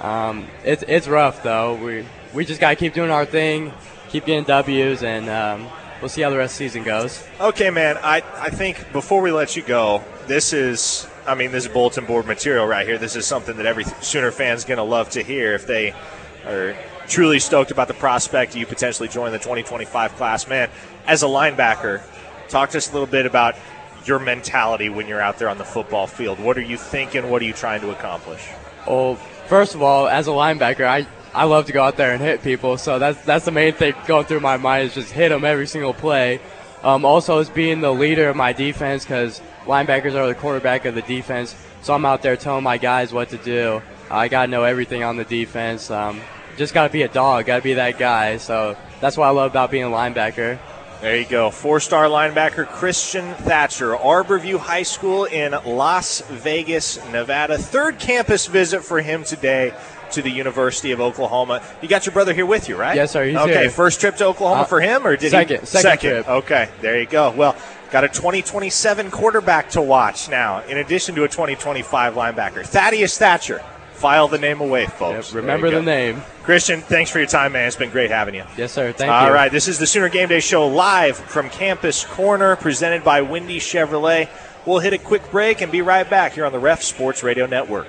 Um, 0.00 0.46
it's 0.64 0.84
it's 0.86 1.08
rough 1.08 1.42
though. 1.42 1.74
We 1.74 2.04
we 2.32 2.44
just 2.44 2.60
gotta 2.60 2.76
keep 2.76 2.94
doing 2.94 3.10
our 3.10 3.24
thing, 3.24 3.72
keep 4.10 4.26
getting 4.26 4.44
W's, 4.44 5.02
and 5.02 5.28
um, 5.28 5.66
we'll 6.00 6.08
see 6.08 6.22
how 6.22 6.30
the 6.30 6.36
rest 6.36 6.54
of 6.54 6.58
the 6.58 6.64
season 6.64 6.84
goes. 6.84 7.26
Okay, 7.40 7.70
man. 7.70 7.96
I 8.02 8.22
I 8.36 8.50
think 8.50 8.92
before 8.92 9.20
we 9.20 9.32
let 9.32 9.56
you 9.56 9.62
go, 9.62 10.04
this 10.26 10.52
is. 10.52 11.08
I 11.26 11.34
mean, 11.34 11.52
this 11.52 11.66
is 11.66 11.72
bulletin 11.72 12.06
board 12.06 12.26
material 12.26 12.66
right 12.66 12.86
here. 12.86 12.96
This 12.96 13.14
is 13.14 13.26
something 13.26 13.58
that 13.58 13.66
every 13.66 13.84
Sooner 13.84 14.30
fan's 14.30 14.64
going 14.64 14.78
to 14.78 14.82
love 14.82 15.10
to 15.10 15.22
hear 15.22 15.52
if 15.52 15.66
they 15.66 15.94
are 16.48 16.76
truly 17.08 17.38
stoked 17.38 17.70
about 17.70 17.88
the 17.88 17.94
prospect 17.94 18.54
you 18.56 18.66
potentially 18.66 19.08
joining 19.08 19.32
the 19.32 19.38
2025 19.38 20.14
class. 20.16 20.48
Man, 20.48 20.70
as 21.06 21.22
a 21.22 21.26
linebacker, 21.26 22.02
talk 22.48 22.70
to 22.70 22.78
us 22.78 22.90
a 22.90 22.92
little 22.92 23.06
bit 23.06 23.26
about 23.26 23.56
your 24.04 24.18
mentality 24.18 24.88
when 24.88 25.06
you're 25.06 25.20
out 25.20 25.38
there 25.38 25.48
on 25.48 25.58
the 25.58 25.64
football 25.64 26.06
field. 26.06 26.38
What 26.38 26.56
are 26.56 26.62
you 26.62 26.76
thinking? 26.76 27.30
What 27.30 27.42
are 27.42 27.44
you 27.44 27.52
trying 27.52 27.80
to 27.82 27.90
accomplish? 27.90 28.46
Well, 28.86 29.16
first 29.46 29.74
of 29.74 29.82
all, 29.82 30.08
as 30.08 30.28
a 30.28 30.30
linebacker, 30.30 30.86
I, 30.86 31.06
I 31.34 31.44
love 31.44 31.66
to 31.66 31.72
go 31.72 31.82
out 31.82 31.96
there 31.96 32.12
and 32.12 32.20
hit 32.20 32.42
people. 32.42 32.78
So 32.78 32.98
that's 32.98 33.20
that's 33.22 33.44
the 33.44 33.50
main 33.50 33.74
thing 33.74 33.94
going 34.06 34.24
through 34.24 34.40
my 34.40 34.56
mind 34.56 34.88
is 34.88 34.94
just 34.94 35.12
hit 35.12 35.28
them 35.28 35.44
every 35.44 35.66
single 35.66 35.92
play. 35.92 36.40
Um, 36.82 37.04
also, 37.04 37.38
is 37.38 37.50
being 37.50 37.80
the 37.80 37.92
leader 37.92 38.28
of 38.28 38.36
my 38.36 38.52
defense 38.52 39.04
because 39.04 39.42
linebackers 39.64 40.14
are 40.14 40.28
the 40.28 40.34
quarterback 40.34 40.84
of 40.84 40.94
the 40.94 41.02
defense. 41.02 41.54
So 41.82 41.92
I'm 41.92 42.04
out 42.04 42.22
there 42.22 42.36
telling 42.36 42.64
my 42.64 42.78
guys 42.78 43.12
what 43.12 43.30
to 43.30 43.36
do. 43.38 43.82
I 44.10 44.28
got 44.28 44.46
to 44.46 44.50
know 44.50 44.64
everything 44.64 45.02
on 45.02 45.16
the 45.16 45.24
defense. 45.24 45.90
Um, 45.90 46.20
just 46.58 46.74
got 46.74 46.86
to 46.86 46.92
be 46.92 47.02
a 47.02 47.08
dog, 47.08 47.46
got 47.46 47.56
to 47.56 47.62
be 47.62 47.74
that 47.74 47.98
guy. 47.98 48.36
So 48.36 48.76
that's 49.00 49.16
what 49.16 49.26
I 49.26 49.30
love 49.30 49.50
about 49.50 49.70
being 49.70 49.84
a 49.84 49.88
linebacker. 49.88 50.58
There 51.00 51.16
you 51.16 51.26
go. 51.26 51.50
Four 51.50 51.78
star 51.78 52.06
linebacker 52.06 52.66
Christian 52.66 53.32
Thatcher, 53.34 53.94
Arborview 53.94 54.58
High 54.58 54.82
School 54.82 55.24
in 55.24 55.52
Las 55.64 56.22
Vegas, 56.22 56.98
Nevada. 57.12 57.56
Third 57.56 58.00
campus 58.00 58.46
visit 58.46 58.82
for 58.82 59.00
him 59.00 59.22
today 59.22 59.72
to 60.10 60.22
the 60.22 60.30
University 60.30 60.90
of 60.90 61.00
Oklahoma. 61.00 61.62
You 61.80 61.88
got 61.88 62.04
your 62.04 62.14
brother 62.14 62.34
here 62.34 62.46
with 62.46 62.68
you, 62.68 62.76
right? 62.76 62.96
Yes, 62.96 63.12
sir. 63.12 63.22
okay, 63.22 63.52
here. 63.52 63.70
first 63.70 64.00
trip 64.00 64.16
to 64.16 64.24
Oklahoma 64.24 64.62
uh, 64.62 64.64
for 64.64 64.80
him, 64.80 65.06
or 65.06 65.16
did 65.16 65.30
second, 65.30 65.60
he? 65.60 65.66
Second, 65.66 65.82
second 65.82 66.10
trip. 66.10 66.28
Okay, 66.28 66.68
there 66.80 66.98
you 66.98 67.06
go. 67.06 67.30
Well, 67.30 67.56
Got 67.90 68.04
a 68.04 68.08
2027 68.08 69.10
quarterback 69.10 69.70
to 69.70 69.80
watch 69.80 70.28
now, 70.28 70.60
in 70.64 70.76
addition 70.76 71.14
to 71.14 71.24
a 71.24 71.28
2025 71.28 72.14
linebacker. 72.14 72.62
Thaddeus 72.66 73.16
Thatcher. 73.16 73.64
File 73.98 74.28
the 74.28 74.38
name 74.38 74.60
away, 74.60 74.86
folks. 74.86 75.32
Yep, 75.32 75.42
remember 75.42 75.70
the 75.72 75.82
name. 75.82 76.22
Christian, 76.44 76.80
thanks 76.82 77.10
for 77.10 77.18
your 77.18 77.26
time, 77.26 77.50
man. 77.52 77.66
It's 77.66 77.74
been 77.74 77.90
great 77.90 78.12
having 78.12 78.36
you. 78.36 78.44
Yes, 78.56 78.70
sir. 78.70 78.92
Thank 78.92 79.10
All 79.10 79.22
you. 79.22 79.26
All 79.26 79.32
right, 79.34 79.50
this 79.50 79.66
is 79.66 79.80
the 79.80 79.88
Sooner 79.88 80.08
Game 80.08 80.28
Day 80.28 80.38
Show 80.38 80.68
live 80.68 81.16
from 81.16 81.50
Campus 81.50 82.04
Corner, 82.04 82.54
presented 82.54 83.02
by 83.02 83.22
Windy 83.22 83.58
Chevrolet. 83.58 84.28
We'll 84.66 84.78
hit 84.78 84.92
a 84.92 84.98
quick 84.98 85.28
break 85.32 85.62
and 85.62 85.72
be 85.72 85.82
right 85.82 86.08
back 86.08 86.34
here 86.34 86.46
on 86.46 86.52
the 86.52 86.60
Ref 86.60 86.80
Sports 86.84 87.24
Radio 87.24 87.46
Network. 87.46 87.88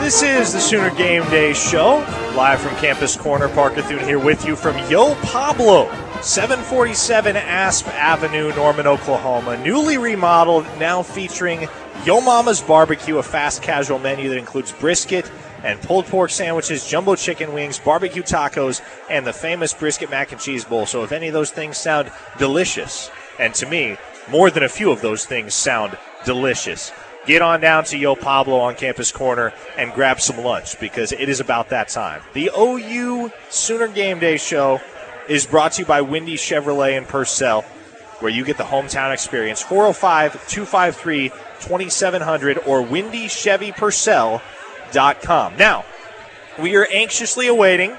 This 0.00 0.22
is 0.22 0.54
the 0.54 0.60
Sooner 0.60 0.88
Game 0.94 1.22
Day 1.24 1.52
Show, 1.52 1.98
live 2.34 2.58
from 2.58 2.74
Campus 2.76 3.14
Corner. 3.14 3.48
Parker 3.48 3.82
Thune 3.82 4.04
here 4.04 4.18
with 4.18 4.46
you 4.46 4.56
from 4.56 4.76
Yo 4.90 5.14
Pablo, 5.16 5.84
747 6.22 7.36
Asp 7.36 7.86
Avenue, 7.88 8.54
Norman, 8.56 8.86
Oklahoma. 8.86 9.62
Newly 9.62 9.98
remodeled, 9.98 10.64
now 10.78 11.02
featuring 11.02 11.68
Yo 12.04 12.20
Mama's 12.20 12.60
Barbecue, 12.60 13.18
a 13.18 13.22
fast 13.22 13.62
casual 13.62 14.00
menu 14.00 14.28
that 14.28 14.38
includes 14.38 14.72
brisket 14.72 15.30
and 15.62 15.80
pulled 15.82 16.06
pork 16.06 16.30
sandwiches, 16.30 16.84
jumbo 16.88 17.14
chicken 17.14 17.52
wings, 17.52 17.78
barbecue 17.78 18.22
tacos, 18.22 18.80
and 19.08 19.24
the 19.24 19.32
famous 19.32 19.72
brisket 19.72 20.10
mac 20.10 20.32
and 20.32 20.40
cheese 20.40 20.64
bowl. 20.64 20.84
So 20.84 21.04
if 21.04 21.12
any 21.12 21.28
of 21.28 21.32
those 21.32 21.52
things 21.52 21.78
sound 21.78 22.10
delicious, 22.38 23.08
and 23.38 23.54
to 23.54 23.66
me, 23.66 23.96
more 24.28 24.50
than 24.50 24.64
a 24.64 24.68
few 24.68 24.90
of 24.90 25.00
those 25.00 25.24
things 25.26 25.54
sound 25.54 25.96
delicious, 26.24 26.90
get 27.24 27.40
on 27.40 27.60
down 27.60 27.84
to 27.84 27.96
Yo 27.96 28.16
Pablo 28.16 28.58
on 28.58 28.74
Campus 28.74 29.12
Corner 29.12 29.52
and 29.76 29.92
grab 29.92 30.20
some 30.20 30.38
lunch 30.38 30.80
because 30.80 31.12
it 31.12 31.28
is 31.28 31.38
about 31.38 31.68
that 31.68 31.88
time. 31.88 32.20
The 32.32 32.50
OU 32.58 33.30
Sooner 33.48 33.86
Game 33.86 34.18
Day 34.18 34.38
show 34.38 34.80
is 35.28 35.46
brought 35.46 35.72
to 35.72 35.82
you 35.82 35.86
by 35.86 36.00
Windy 36.00 36.34
Chevrolet 36.34 36.98
in 36.98 37.04
Purcell, 37.04 37.64
where 38.22 38.30
you 38.30 38.44
get 38.44 38.56
the 38.56 38.64
hometown 38.64 39.12
experience. 39.12 39.60
405 39.60 40.48
253 40.48 41.30
2700 41.60 42.58
or 42.66 42.82
windychevypurcell.com. 42.82 45.56
Now, 45.56 45.84
we 46.58 46.76
are 46.76 46.86
anxiously 46.92 47.48
awaiting 47.48 47.96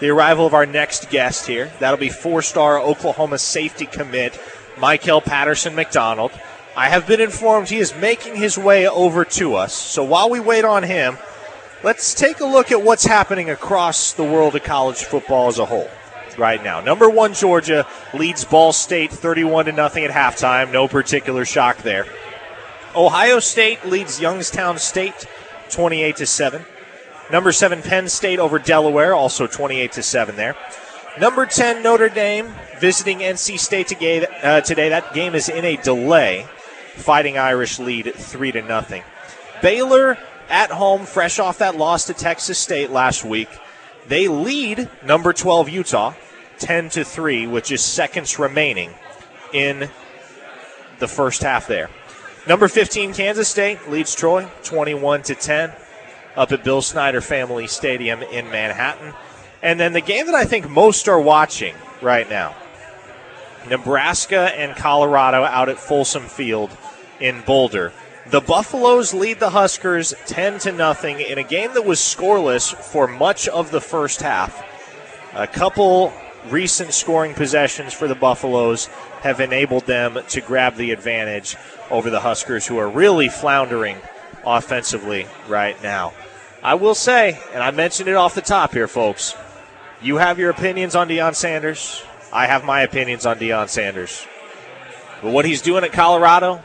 the 0.00 0.08
arrival 0.08 0.46
of 0.46 0.54
our 0.54 0.66
next 0.66 1.10
guest 1.10 1.46
here. 1.46 1.70
That'll 1.78 1.98
be 1.98 2.08
four 2.08 2.42
star 2.42 2.80
Oklahoma 2.80 3.38
safety 3.38 3.86
commit, 3.86 4.40
Michael 4.78 5.20
Patterson 5.20 5.74
McDonald. 5.74 6.32
I 6.76 6.88
have 6.88 7.06
been 7.06 7.20
informed 7.20 7.68
he 7.68 7.78
is 7.78 7.94
making 7.94 8.36
his 8.36 8.56
way 8.56 8.88
over 8.88 9.24
to 9.24 9.54
us. 9.54 9.74
So 9.74 10.04
while 10.04 10.30
we 10.30 10.40
wait 10.40 10.64
on 10.64 10.84
him, 10.84 11.18
let's 11.82 12.14
take 12.14 12.40
a 12.40 12.46
look 12.46 12.72
at 12.72 12.82
what's 12.82 13.04
happening 13.04 13.50
across 13.50 14.12
the 14.12 14.24
world 14.24 14.56
of 14.56 14.64
college 14.64 15.04
football 15.04 15.48
as 15.48 15.58
a 15.58 15.66
whole 15.66 15.90
right 16.40 16.64
now. 16.64 16.80
Number 16.80 17.08
one, 17.08 17.34
Georgia 17.34 17.86
leads 18.12 18.44
Ball 18.44 18.72
State 18.72 19.12
31 19.12 19.66
to 19.66 19.72
nothing 19.72 20.04
at 20.04 20.10
halftime. 20.10 20.72
No 20.72 20.88
particular 20.88 21.44
shock 21.44 21.78
there. 21.78 22.06
Ohio 22.96 23.38
State 23.38 23.84
leads 23.86 24.20
Youngstown 24.20 24.78
State 24.78 25.26
28 25.70 26.16
to 26.16 26.26
7. 26.26 26.64
Number 27.30 27.52
7 27.52 27.82
Penn 27.82 28.08
State 28.08 28.40
over 28.40 28.58
Delaware 28.58 29.14
also 29.14 29.46
28 29.46 29.92
to 29.92 30.02
7 30.02 30.34
there. 30.34 30.56
Number 31.20 31.46
10 31.46 31.82
Notre 31.82 32.08
Dame 32.08 32.52
visiting 32.80 33.18
NC 33.18 33.60
State 33.60 33.86
today. 33.86 34.26
Uh, 34.42 34.60
today 34.60 34.88
that 34.88 35.14
game 35.14 35.36
is 35.36 35.48
in 35.48 35.64
a 35.64 35.76
delay. 35.76 36.46
Fighting 36.94 37.38
Irish 37.38 37.78
lead 37.78 38.12
3 38.14 38.52
to 38.52 38.62
nothing. 38.62 39.04
Baylor 39.62 40.18
at 40.48 40.70
home 40.72 41.06
fresh 41.06 41.38
off 41.38 41.58
that 41.58 41.76
loss 41.76 42.06
to 42.06 42.14
Texas 42.14 42.58
State 42.58 42.90
last 42.90 43.24
week. 43.24 43.48
They 44.08 44.26
lead 44.26 44.88
number 45.04 45.32
12 45.32 45.68
Utah 45.68 46.14
10 46.60 46.90
to 46.90 47.04
3 47.04 47.46
with 47.46 47.64
just 47.64 47.94
seconds 47.94 48.38
remaining 48.38 48.90
in 49.52 49.90
the 50.98 51.08
first 51.08 51.42
half 51.42 51.66
there. 51.66 51.90
Number 52.46 52.68
15 52.68 53.12
Kansas 53.14 53.48
State 53.48 53.90
leads 53.90 54.14
Troy 54.14 54.48
21 54.62 55.22
to 55.22 55.34
10 55.34 55.72
up 56.36 56.52
at 56.52 56.64
Bill 56.64 56.82
Snyder 56.82 57.20
Family 57.20 57.66
Stadium 57.66 58.22
in 58.22 58.50
Manhattan. 58.50 59.12
And 59.62 59.78
then 59.78 59.92
the 59.92 60.00
game 60.00 60.26
that 60.26 60.34
I 60.34 60.44
think 60.44 60.68
most 60.68 61.08
are 61.08 61.20
watching 61.20 61.74
right 62.00 62.28
now. 62.30 62.54
Nebraska 63.68 64.52
and 64.56 64.74
Colorado 64.74 65.44
out 65.44 65.68
at 65.68 65.78
Folsom 65.78 66.24
Field 66.24 66.70
in 67.20 67.42
Boulder. 67.42 67.92
The 68.30 68.40
Buffaloes 68.40 69.12
lead 69.12 69.40
the 69.40 69.50
Huskers 69.50 70.14
10 70.26 70.60
to 70.60 70.72
nothing 70.72 71.20
in 71.20 71.36
a 71.36 71.42
game 71.42 71.74
that 71.74 71.84
was 71.84 71.98
scoreless 71.98 72.74
for 72.74 73.06
much 73.06 73.48
of 73.48 73.70
the 73.70 73.80
first 73.80 74.22
half. 74.22 74.64
A 75.34 75.46
couple 75.46 76.12
recent 76.50 76.92
scoring 76.92 77.34
possessions 77.34 77.92
for 77.92 78.08
the 78.08 78.14
Buffaloes 78.14 78.86
have 79.22 79.40
enabled 79.40 79.86
them 79.86 80.18
to 80.28 80.40
grab 80.40 80.76
the 80.76 80.90
advantage 80.90 81.56
over 81.90 82.10
the 82.10 82.20
Huskers, 82.20 82.66
who 82.66 82.78
are 82.78 82.88
really 82.88 83.28
floundering 83.28 83.96
offensively 84.44 85.26
right 85.48 85.80
now. 85.82 86.12
I 86.62 86.74
will 86.74 86.94
say, 86.94 87.38
and 87.52 87.62
I 87.62 87.70
mentioned 87.70 88.08
it 88.08 88.14
off 88.14 88.34
the 88.34 88.40
top 88.42 88.72
here, 88.72 88.88
folks, 88.88 89.34
you 90.02 90.16
have 90.16 90.38
your 90.38 90.50
opinions 90.50 90.94
on 90.94 91.08
Deion 91.08 91.34
Sanders. 91.34 92.02
I 92.32 92.46
have 92.46 92.64
my 92.64 92.82
opinions 92.82 93.26
on 93.26 93.38
Deion 93.38 93.68
Sanders. 93.68 94.26
But 95.22 95.32
what 95.32 95.44
he's 95.44 95.62
doing 95.62 95.84
at 95.84 95.92
Colorado, 95.92 96.62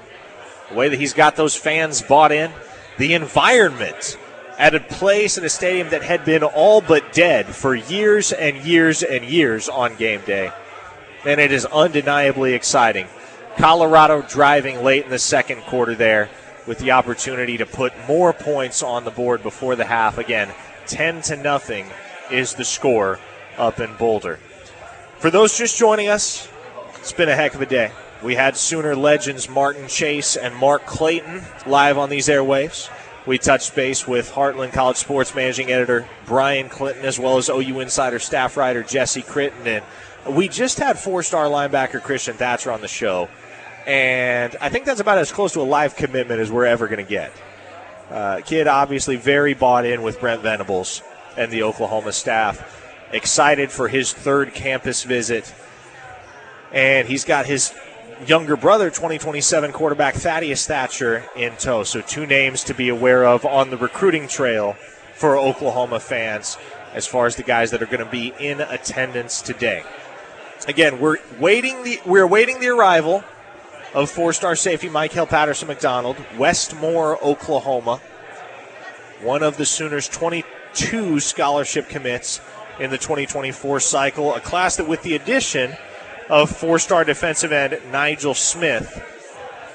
the 0.70 0.76
way 0.76 0.90
that 0.90 1.00
he's 1.00 1.14
got 1.14 1.36
those 1.36 1.56
fans 1.56 2.02
bought 2.02 2.32
in, 2.32 2.52
the 2.98 3.14
environment 3.14 4.18
at 4.58 4.76
a 4.76 4.80
place 4.80 5.38
in 5.38 5.44
a 5.44 5.50
stadium 5.50 5.90
that 5.90 6.04
had 6.04 6.24
been 6.24 6.44
all 6.44 6.82
but 6.82 7.14
dead 7.14 7.48
for 7.48 7.76
years 7.76 8.32
and 8.32 8.58
years 8.58 9.04
and 9.04 9.26
years 9.26 9.68
on 9.68 9.96
game 9.96 10.22
day. 10.26 10.52
And 11.26 11.42
it 11.42 11.52
is 11.52 11.66
undeniably 11.66 12.54
exciting. 12.54 13.08
Colorado 13.58 14.22
driving 14.22 14.84
late 14.84 15.06
in 15.06 15.10
the 15.10 15.20
second 15.20 15.62
quarter 15.64 15.96
there 15.96 16.30
with 16.68 16.80
the 16.80 16.92
opportunity 16.92 17.58
to 17.58 17.66
put 17.66 17.94
more 18.08 18.34
points 18.34 18.84
on 18.84 19.04
the 19.04 19.12
board 19.12 19.44
before 19.44 19.76
the 19.76 19.86
half. 19.86 20.18
Again, 20.18 20.52
10 20.88 21.22
to 21.24 21.38
nothing 21.38 21.88
is 22.32 22.56
the 22.56 22.66
score 22.66 23.20
up 23.58 23.80
in 23.80 23.96
Boulder. 23.96 24.40
For 25.20 25.30
those 25.30 25.58
just 25.58 25.78
joining 25.78 26.10
us, 26.10 26.48
it's 26.98 27.14
been 27.14 27.30
a 27.30 27.36
heck 27.36 27.56
of 27.56 27.62
a 27.62 27.66
day. 27.66 27.92
We 28.24 28.36
had 28.36 28.58
Sooner 28.58 28.96
legends 28.96 29.50
Martin 29.50 29.88
Chase 29.88 30.36
and 30.36 30.56
Mark 30.56 30.86
Clayton 30.86 31.44
live 31.66 31.98
on 31.98 32.10
these 32.10 32.28
airwaves. 32.28 32.90
We 33.26 33.40
touched 33.40 33.76
base 33.76 34.08
with 34.08 34.32
Heartland 34.32 34.74
College 34.74 34.98
Sports 34.98 35.34
Managing 35.34 35.72
Editor 35.72 36.08
Brian 36.28 36.70
Clinton, 36.70 37.06
as 37.06 37.18
well 37.18 37.38
as 37.38 37.50
OU 37.50 37.80
Insider 37.80 38.20
staff 38.20 38.56
writer 38.56 38.84
Jesse 38.84 39.24
Crittenden. 39.24 39.84
And 40.26 40.36
we 40.36 40.48
just 40.48 40.78
had 40.78 41.00
four 41.00 41.24
star 41.24 41.46
linebacker 41.46 42.02
Christian 42.02 42.36
Thatcher 42.36 42.72
on 42.72 42.82
the 42.82 42.88
show, 42.88 43.30
and 43.88 44.56
I 44.62 44.70
think 44.70 44.86
that's 44.86 45.00
about 45.00 45.18
as 45.18 45.32
close 45.32 45.54
to 45.54 45.62
a 45.62 45.64
live 45.64 45.96
commitment 45.96 46.40
as 46.40 46.52
we're 46.52 46.66
ever 46.66 46.88
going 46.88 47.04
to 47.04 47.10
get. 47.10 47.32
Uh, 48.10 48.42
kid, 48.46 48.68
obviously, 48.68 49.16
very 49.16 49.54
bought 49.54 49.86
in 49.86 50.04
with 50.04 50.20
Brent 50.20 50.42
Venables 50.42 51.02
and 51.38 51.52
the 51.52 51.64
Oklahoma 51.64 52.12
staff. 52.12 52.84
Excited 53.12 53.72
for 53.72 53.88
his 53.88 54.14
third 54.14 54.54
campus 54.54 55.04
visit. 55.04 55.54
And 56.72 57.08
he's 57.08 57.26
got 57.26 57.46
his 57.46 57.74
younger 58.26 58.56
brother, 58.56 58.90
2027 58.90 59.72
quarterback 59.72 60.16
Thaddeus 60.16 60.66
Thatcher, 60.68 61.26
in 61.36 61.56
tow. 61.58 61.84
So, 61.84 62.02
two 62.02 62.26
names 62.26 62.64
to 62.66 62.74
be 62.74 62.90
aware 62.90 63.26
of 63.26 63.46
on 63.46 63.70
the 63.70 63.78
recruiting 63.78 64.28
trail 64.28 64.74
for 65.14 65.38
Oklahoma 65.38 66.00
fans 66.00 66.58
as 66.94 67.06
far 67.06 67.26
as 67.26 67.36
the 67.36 67.44
guys 67.44 67.72
that 67.72 67.82
are 67.82 67.88
going 67.88 68.04
to 68.04 68.10
be 68.10 68.34
in 68.40 68.62
attendance 68.62 69.42
today. 69.42 69.84
Again, 70.68 71.00
we're 71.00 71.18
waiting 71.40 71.84
the 71.84 72.00
we're 72.06 72.28
waiting 72.28 72.60
the 72.60 72.70
arrival 72.70 73.24
of 73.94 74.10
four-star 74.10 74.56
safety 74.56 74.90
Michael 74.90 75.26
Patterson 75.26 75.68
McDonald, 75.68 76.18
Westmoore, 76.38 77.22
Oklahoma. 77.22 77.98
One 79.22 79.44
of 79.44 79.58
the 79.58 79.66
Sooners' 79.66 80.10
22 80.10 81.20
scholarship 81.20 81.88
commits 81.88 82.42
in 82.80 82.90
the 82.90 82.98
2024 82.98 83.80
cycle, 83.80 84.36
a 84.36 84.42
class 84.42 84.76
that 84.76 84.88
with 84.88 85.02
the 85.04 85.16
addition 85.16 85.76
of 86.30 86.50
four-star 86.50 87.04
defensive 87.04 87.52
end 87.52 87.80
Nigel 87.92 88.34
Smith 88.34 89.04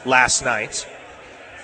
last 0.04 0.44
night 0.44 0.88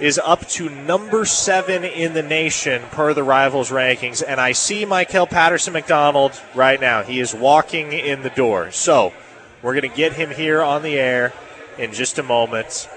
is 0.01 0.19
up 0.19 0.47
to 0.47 0.69
number 0.69 1.25
seven 1.25 1.83
in 1.85 2.13
the 2.13 2.23
nation 2.23 2.83
per 2.91 3.15
the 3.15 3.23
rivals 3.23 3.71
rankings. 3.71 4.23
And 4.27 4.41
I 4.41 4.53
see 4.53 4.85
Michael 4.85 5.27
Patterson 5.27 5.73
McDonald 5.73 6.41
right 6.55 6.81
now. 6.81 7.03
He 7.03 7.19
is 7.19 7.35
walking 7.35 7.93
in 7.93 8.23
the 8.23 8.31
door. 8.31 8.71
So 8.73 9.15
we're 9.63 9.73
going 9.73 9.91
to 9.91 9.97
get 9.97 10.13
him 10.13 10.31
here 10.31 10.63
on 10.63 10.83
the 10.83 10.99
air 10.99 11.33
in 11.79 11.93
just 11.93 12.19
a 12.19 12.23
moment. 12.23 12.89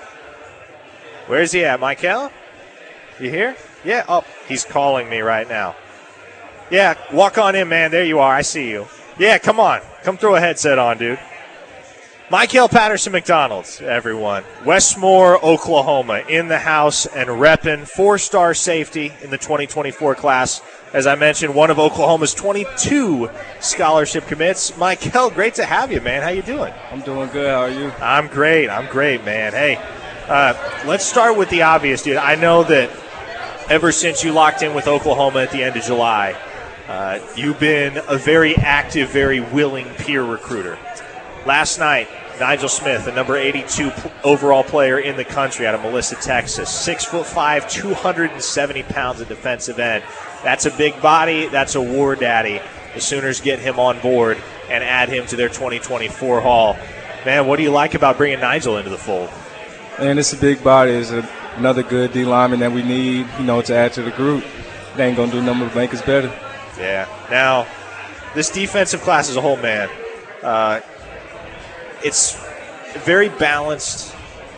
Where's 1.28 1.52
he 1.52 1.64
at, 1.64 1.80
Michael? 1.80 2.32
You 3.20 3.30
here? 3.30 3.56
Yeah. 3.86 4.04
Oh, 4.08 4.26
he's 4.48 4.66
calling 4.66 5.10
me 5.10 5.20
right 5.20 5.48
now. 5.48 5.76
Yeah, 6.70 6.96
walk 7.12 7.38
on 7.38 7.56
in, 7.56 7.70
man. 7.70 7.92
There 7.92 8.04
you 8.04 8.20
are. 8.20 8.34
I 8.34 8.42
see 8.42 8.70
you. 8.70 8.88
Yeah, 9.18 9.38
come 9.38 9.60
on. 9.60 9.82
Come 10.04 10.18
throw 10.18 10.36
a 10.36 10.40
headset 10.40 10.78
on, 10.78 10.98
dude. 10.98 11.20
Michael 12.32 12.68
Patterson 12.70 13.12
McDonald, 13.14 13.66
everyone. 13.82 14.44
Westmoore, 14.64 15.44
Oklahoma, 15.44 16.22
in 16.30 16.48
the 16.48 16.60
house 16.60 17.08
and 17.08 17.28
repping 17.28 17.88
four 17.88 18.20
star 18.20 18.54
safety 18.54 19.12
in 19.24 19.32
the 19.32 19.38
2024 19.40 20.14
class. 20.14 20.62
As 20.94 21.08
I 21.08 21.16
mentioned, 21.16 21.56
one 21.56 21.72
of 21.72 21.80
Oklahoma's 21.80 22.36
22 22.36 23.32
scholarship 23.62 24.28
commits. 24.28 24.78
Michael, 24.78 25.32
great 25.32 25.56
to 25.56 25.66
have 25.66 25.92
you, 25.92 26.02
man. 26.02 26.22
How 26.22 26.30
you 26.30 26.44
doing? 26.44 26.72
I'm 26.92 27.02
doing 27.02 27.30
good. 27.32 27.50
How 27.50 27.62
are 27.62 27.72
you? 27.72 27.92
I'm 28.00 28.28
great. 28.28 28.70
I'm 28.70 28.86
great, 28.92 29.26
man. 29.26 29.54
Hey, 29.54 29.78
uh, 30.28 30.54
let's 30.86 31.06
start 31.06 31.36
with 31.36 31.50
the 31.50 31.64
obvious, 31.64 32.04
dude. 32.04 32.18
I 32.18 32.36
know 32.36 32.62
that 32.66 32.92
ever 33.72 33.92
since 33.92 34.24
you 34.24 34.34
locked 34.34 34.62
in 34.62 34.76
with 34.76 34.88
Oklahoma 34.88 35.40
at 35.40 35.52
the 35.52 35.64
end 35.64 35.76
of 35.76 35.84
July, 35.84 36.40
uh, 36.88 37.18
you've 37.36 37.60
been 37.60 38.00
a 38.08 38.20
very 38.20 38.56
active, 38.56 39.10
very 39.10 39.40
willing 39.40 39.88
peer 39.96 40.24
recruiter. 40.24 40.78
Last 41.46 41.80
night, 41.80 42.08
Nigel 42.40 42.70
Smith, 42.70 43.06
the 43.06 43.12
number 43.12 43.38
82 43.38 43.92
overall 44.24 44.64
player 44.64 45.00
in 45.00 45.18
the 45.18 45.26
country 45.26 45.68
out 45.68 45.76
of 45.76 45.82
Melissa, 45.82 46.16
Texas. 46.16 46.70
Six 46.70 47.06
foot 47.06 47.26
five, 47.26 47.70
270 47.70 48.84
pounds 48.84 49.20
of 49.20 49.28
defensive 49.28 49.80
end. 49.80 50.04
That's 50.44 50.66
a 50.66 50.72
big 50.72 51.02
body. 51.02 51.48
That's 51.48 51.76
a 51.76 51.82
war 51.82 52.16
daddy. 52.16 52.62
The 52.94 53.02
Sooners 53.02 53.42
get 53.42 53.60
him 53.60 53.80
on 53.80 54.00
board 54.00 54.38
and 54.70 54.84
add 54.84 55.10
him 55.10 55.26
to 55.28 55.36
their 55.36 55.50
2024 55.50 56.42
haul. 56.42 56.78
Man, 57.26 57.48
what 57.48 57.58
do 57.58 57.64
you 57.64 57.72
like 57.72 57.94
about 57.94 58.18
bringing 58.18 58.40
Nigel 58.40 58.78
into 58.78 58.90
the 58.90 58.98
fold? 58.98 59.30
And 59.98 60.18
it's 60.18 60.32
a 60.32 60.38
big 60.38 60.64
body. 60.64 60.92
It's 60.92 61.12
a, 61.12 61.28
another 61.58 61.84
good 61.84 62.14
D 62.14 62.24
lineman 62.24 62.60
that 62.62 62.72
we 62.72 62.84
need, 62.84 63.28
you 63.38 63.46
know, 63.46 63.62
to 63.62 63.76
add 63.76 63.94
to 63.94 64.02
the 64.02 64.12
group. 64.12 64.44
They 64.96 65.08
ain't 65.08 65.18
gonna 65.18 65.32
do 65.32 65.42
nothing 65.42 65.68
but 65.68 65.76
make 65.76 65.94
us 65.94 66.02
better. 66.02 66.28
Yeah. 66.78 67.08
Now, 67.30 67.68
this 68.34 68.50
defensive 68.50 69.02
class 69.02 69.30
as 69.30 69.36
a 69.36 69.42
whole, 69.42 69.58
man. 69.58 69.90
Uh, 70.42 70.80
it's 72.04 72.40
very 73.06 73.30
balanced 73.30 74.16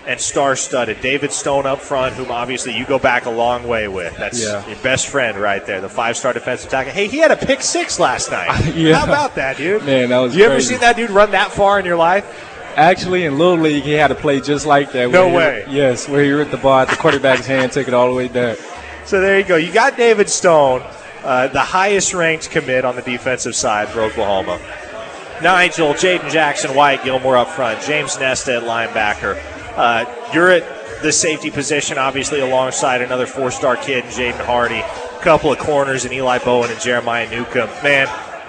and 0.08 0.20
star-studded. 0.20 1.00
David 1.02 1.32
Stone 1.32 1.66
up 1.66 1.80
front, 1.80 2.16
whom 2.16 2.32
obviously 2.32 2.76
you 2.76 2.86
go 2.86 2.98
back 2.98 3.26
a 3.26 3.30
long 3.30 3.68
way 3.68 3.88
with. 3.88 4.16
That's 4.18 4.44
yeah. 4.44 4.66
your 4.68 4.78
best 4.78 5.08
friend 5.08 5.38
right 5.38 5.66
there, 5.66 5.80
the 5.80 5.90
five-star 5.90 6.34
defensive 6.34 6.72
tackle. 6.72 6.92
Hey, 6.92 7.08
he 7.08 7.18
had 7.18 7.32
a 7.32 7.38
pick 7.38 7.62
six 7.62 8.00
last 8.00 8.32
night. 8.32 8.76
yeah. 8.76 8.96
How 8.96 9.06
about 9.06 9.36
that, 9.36 9.58
dude? 9.58 9.84
Man, 9.86 10.10
that 10.10 10.20
was. 10.20 10.36
You 10.36 10.46
crazy. 10.46 10.54
ever 10.54 10.62
seen 10.62 10.80
that 10.80 10.96
dude 10.96 11.12
run 11.12 11.32
that 11.32 11.52
far 11.52 11.80
in 11.80 11.86
your 11.86 11.98
life? 11.98 12.26
Actually, 12.76 13.26
in 13.26 13.38
Little 13.38 13.58
League, 13.58 13.84
he 13.84 13.92
had 13.92 14.08
to 14.08 14.16
play 14.16 14.40
just 14.40 14.66
like 14.66 14.92
that. 14.94 15.12
No 15.12 15.30
he, 15.30 15.36
way. 15.36 15.66
yes, 15.70 16.08
where 16.08 16.24
he 16.24 16.32
ripped 16.32 16.52
the 16.52 16.58
ball 16.58 16.80
at 16.80 16.88
the 16.88 16.96
quarterback's 16.96 17.46
hand, 17.46 17.72
took 17.72 17.88
it 17.88 17.94
all 17.94 18.08
the 18.08 18.16
way 18.16 18.28
back. 18.28 18.58
So 19.06 19.20
there 19.20 19.38
you 19.38 19.46
go. 19.46 19.58
You 19.58 19.74
got 19.74 19.98
David 19.98 20.30
Stone, 20.30 20.82
uh, 21.24 21.48
the 21.48 21.60
highest-ranked 21.60 22.50
commit 22.50 22.86
on 22.86 22.96
the 22.96 23.02
defensive 23.02 23.56
side 23.56 23.90
for 23.90 24.02
Oklahoma. 24.02 24.60
Nigel, 25.42 25.94
Jaden 25.94 26.32
Jackson, 26.32 26.76
Wyatt 26.76 27.04
Gilmore 27.04 27.38
up 27.38 27.50
front, 27.50 27.82
James 27.82 28.20
Nesta 28.20 28.58
at 28.58 28.64
linebacker. 28.64 29.42
Uh, 29.76 30.06
you're 30.34 30.52
at 30.52 31.02
the 31.02 31.12
safety 31.12 31.50
position, 31.50 31.98
obviously, 31.98 32.40
alongside 32.40 33.02
another 33.02 33.26
four 33.26 33.52
star 33.52 33.76
kid, 33.76 34.04
Jaden 34.06 34.46
Hardy, 34.46 34.80
a 34.80 35.20
couple 35.22 35.52
of 35.52 35.60
corners, 35.60 36.06
and 36.06 36.14
Eli 36.14 36.38
Bowen 36.40 36.70
and 36.70 36.80
Jeremiah 36.80 37.30
Newcombe. 37.30 37.70
Man, 37.84 38.08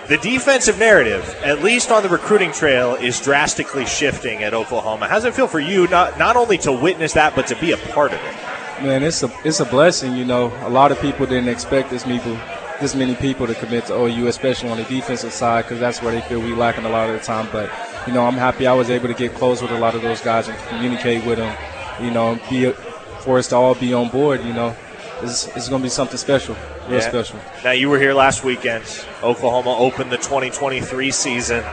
the 0.09 0.19
defensive 0.19 0.79
narrative, 0.79 1.25
at 1.43 1.63
least 1.63 1.91
on 1.91 2.03
the 2.03 2.09
recruiting 2.09 2.53
trail, 2.53 2.95
is 2.97 3.21
drastically 3.21 3.87
shifting 3.87 4.43
at 4.43 4.53
Oklahoma. 4.53 5.09
How 5.09 5.15
does 5.15 5.25
it 5.25 5.35
feel 5.35 5.47
for 5.47 5.61
you, 5.61 5.87
not, 5.89 6.19
not 6.19 6.37
only 6.37 6.59
to 6.59 6.73
witness 6.73 7.13
that, 7.15 7.35
but 7.35 7.47
to 7.47 7.57
be 7.57 7.73
a 7.73 7.77
part 7.77 8.13
of 8.13 8.19
it? 8.19 8.83
Man, 8.83 9.05
it's 9.05 9.23
a 9.23 9.33
it's 9.45 9.61
a 9.61 9.65
blessing. 9.65 10.17
You 10.17 10.25
know, 10.25 10.53
a 10.67 10.69
lot 10.69 10.91
of 10.91 11.01
people 11.01 11.25
didn't 11.25 11.49
expect 11.49 11.91
this 11.91 12.03
people 12.03 12.37
this 12.83 12.95
many 12.95 13.15
people 13.15 13.47
to 13.47 13.55
commit 13.55 13.87
to 13.87 13.95
OU, 13.95 14.27
especially 14.27 14.69
on 14.69 14.77
the 14.77 14.85
defensive 14.85 15.33
side, 15.33 15.65
because 15.65 15.81
that's 15.81 16.03
where 16.03 16.13
they 16.13 16.21
feel 16.23 16.41
we 16.41 16.55
lacking 16.55 16.85
a 16.85 16.91
lot 16.91 17.09
of 17.09 17.19
the 17.19 17.25
time. 17.25 17.49
But 17.51 17.71
you 18.07 18.13
know, 18.13 18.27
I'm 18.27 18.35
happy 18.35 18.67
I 18.67 18.75
was 18.75 18.91
able 18.91 19.09
to 19.09 19.15
get 19.15 19.35
close 19.35 19.63
with 19.63 19.71
a 19.71 19.79
lot 19.79 19.95
of 19.95 20.03
those 20.03 20.21
guys 20.21 20.49
and 20.49 20.59
communicate 20.69 21.25
with 21.25 21.39
them. 21.39 21.57
You 22.03 22.11
know, 22.11 22.39
be 22.51 22.73
for 23.21 23.39
us 23.39 23.49
to 23.49 23.57
all 23.57 23.75
be 23.75 23.95
on 23.95 24.09
board. 24.09 24.45
You 24.45 24.53
know, 24.53 24.77
it's, 25.23 25.47
it's 25.57 25.69
going 25.69 25.81
to 25.81 25.87
be 25.87 25.91
something 25.91 26.19
special, 26.19 26.57
real 26.89 27.01
Yeah. 27.01 27.09
special. 27.09 27.39
Now, 27.65 27.71
you 27.71 27.89
were 27.89 27.99
here 27.99 28.13
last 28.15 28.45
weekend. 28.45 28.85
Oklahoma 29.23 29.77
opened 29.77 30.11
the 30.11 30.17
2023 30.17 31.11
season 31.13 31.65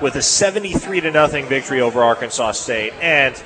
with 0.00 0.16
a 0.16 0.22
73 0.22 1.00
to 1.02 1.10
nothing 1.10 1.46
victory 1.46 1.80
over 1.80 2.02
Arkansas 2.02 2.52
State, 2.52 2.92
and 3.00 3.40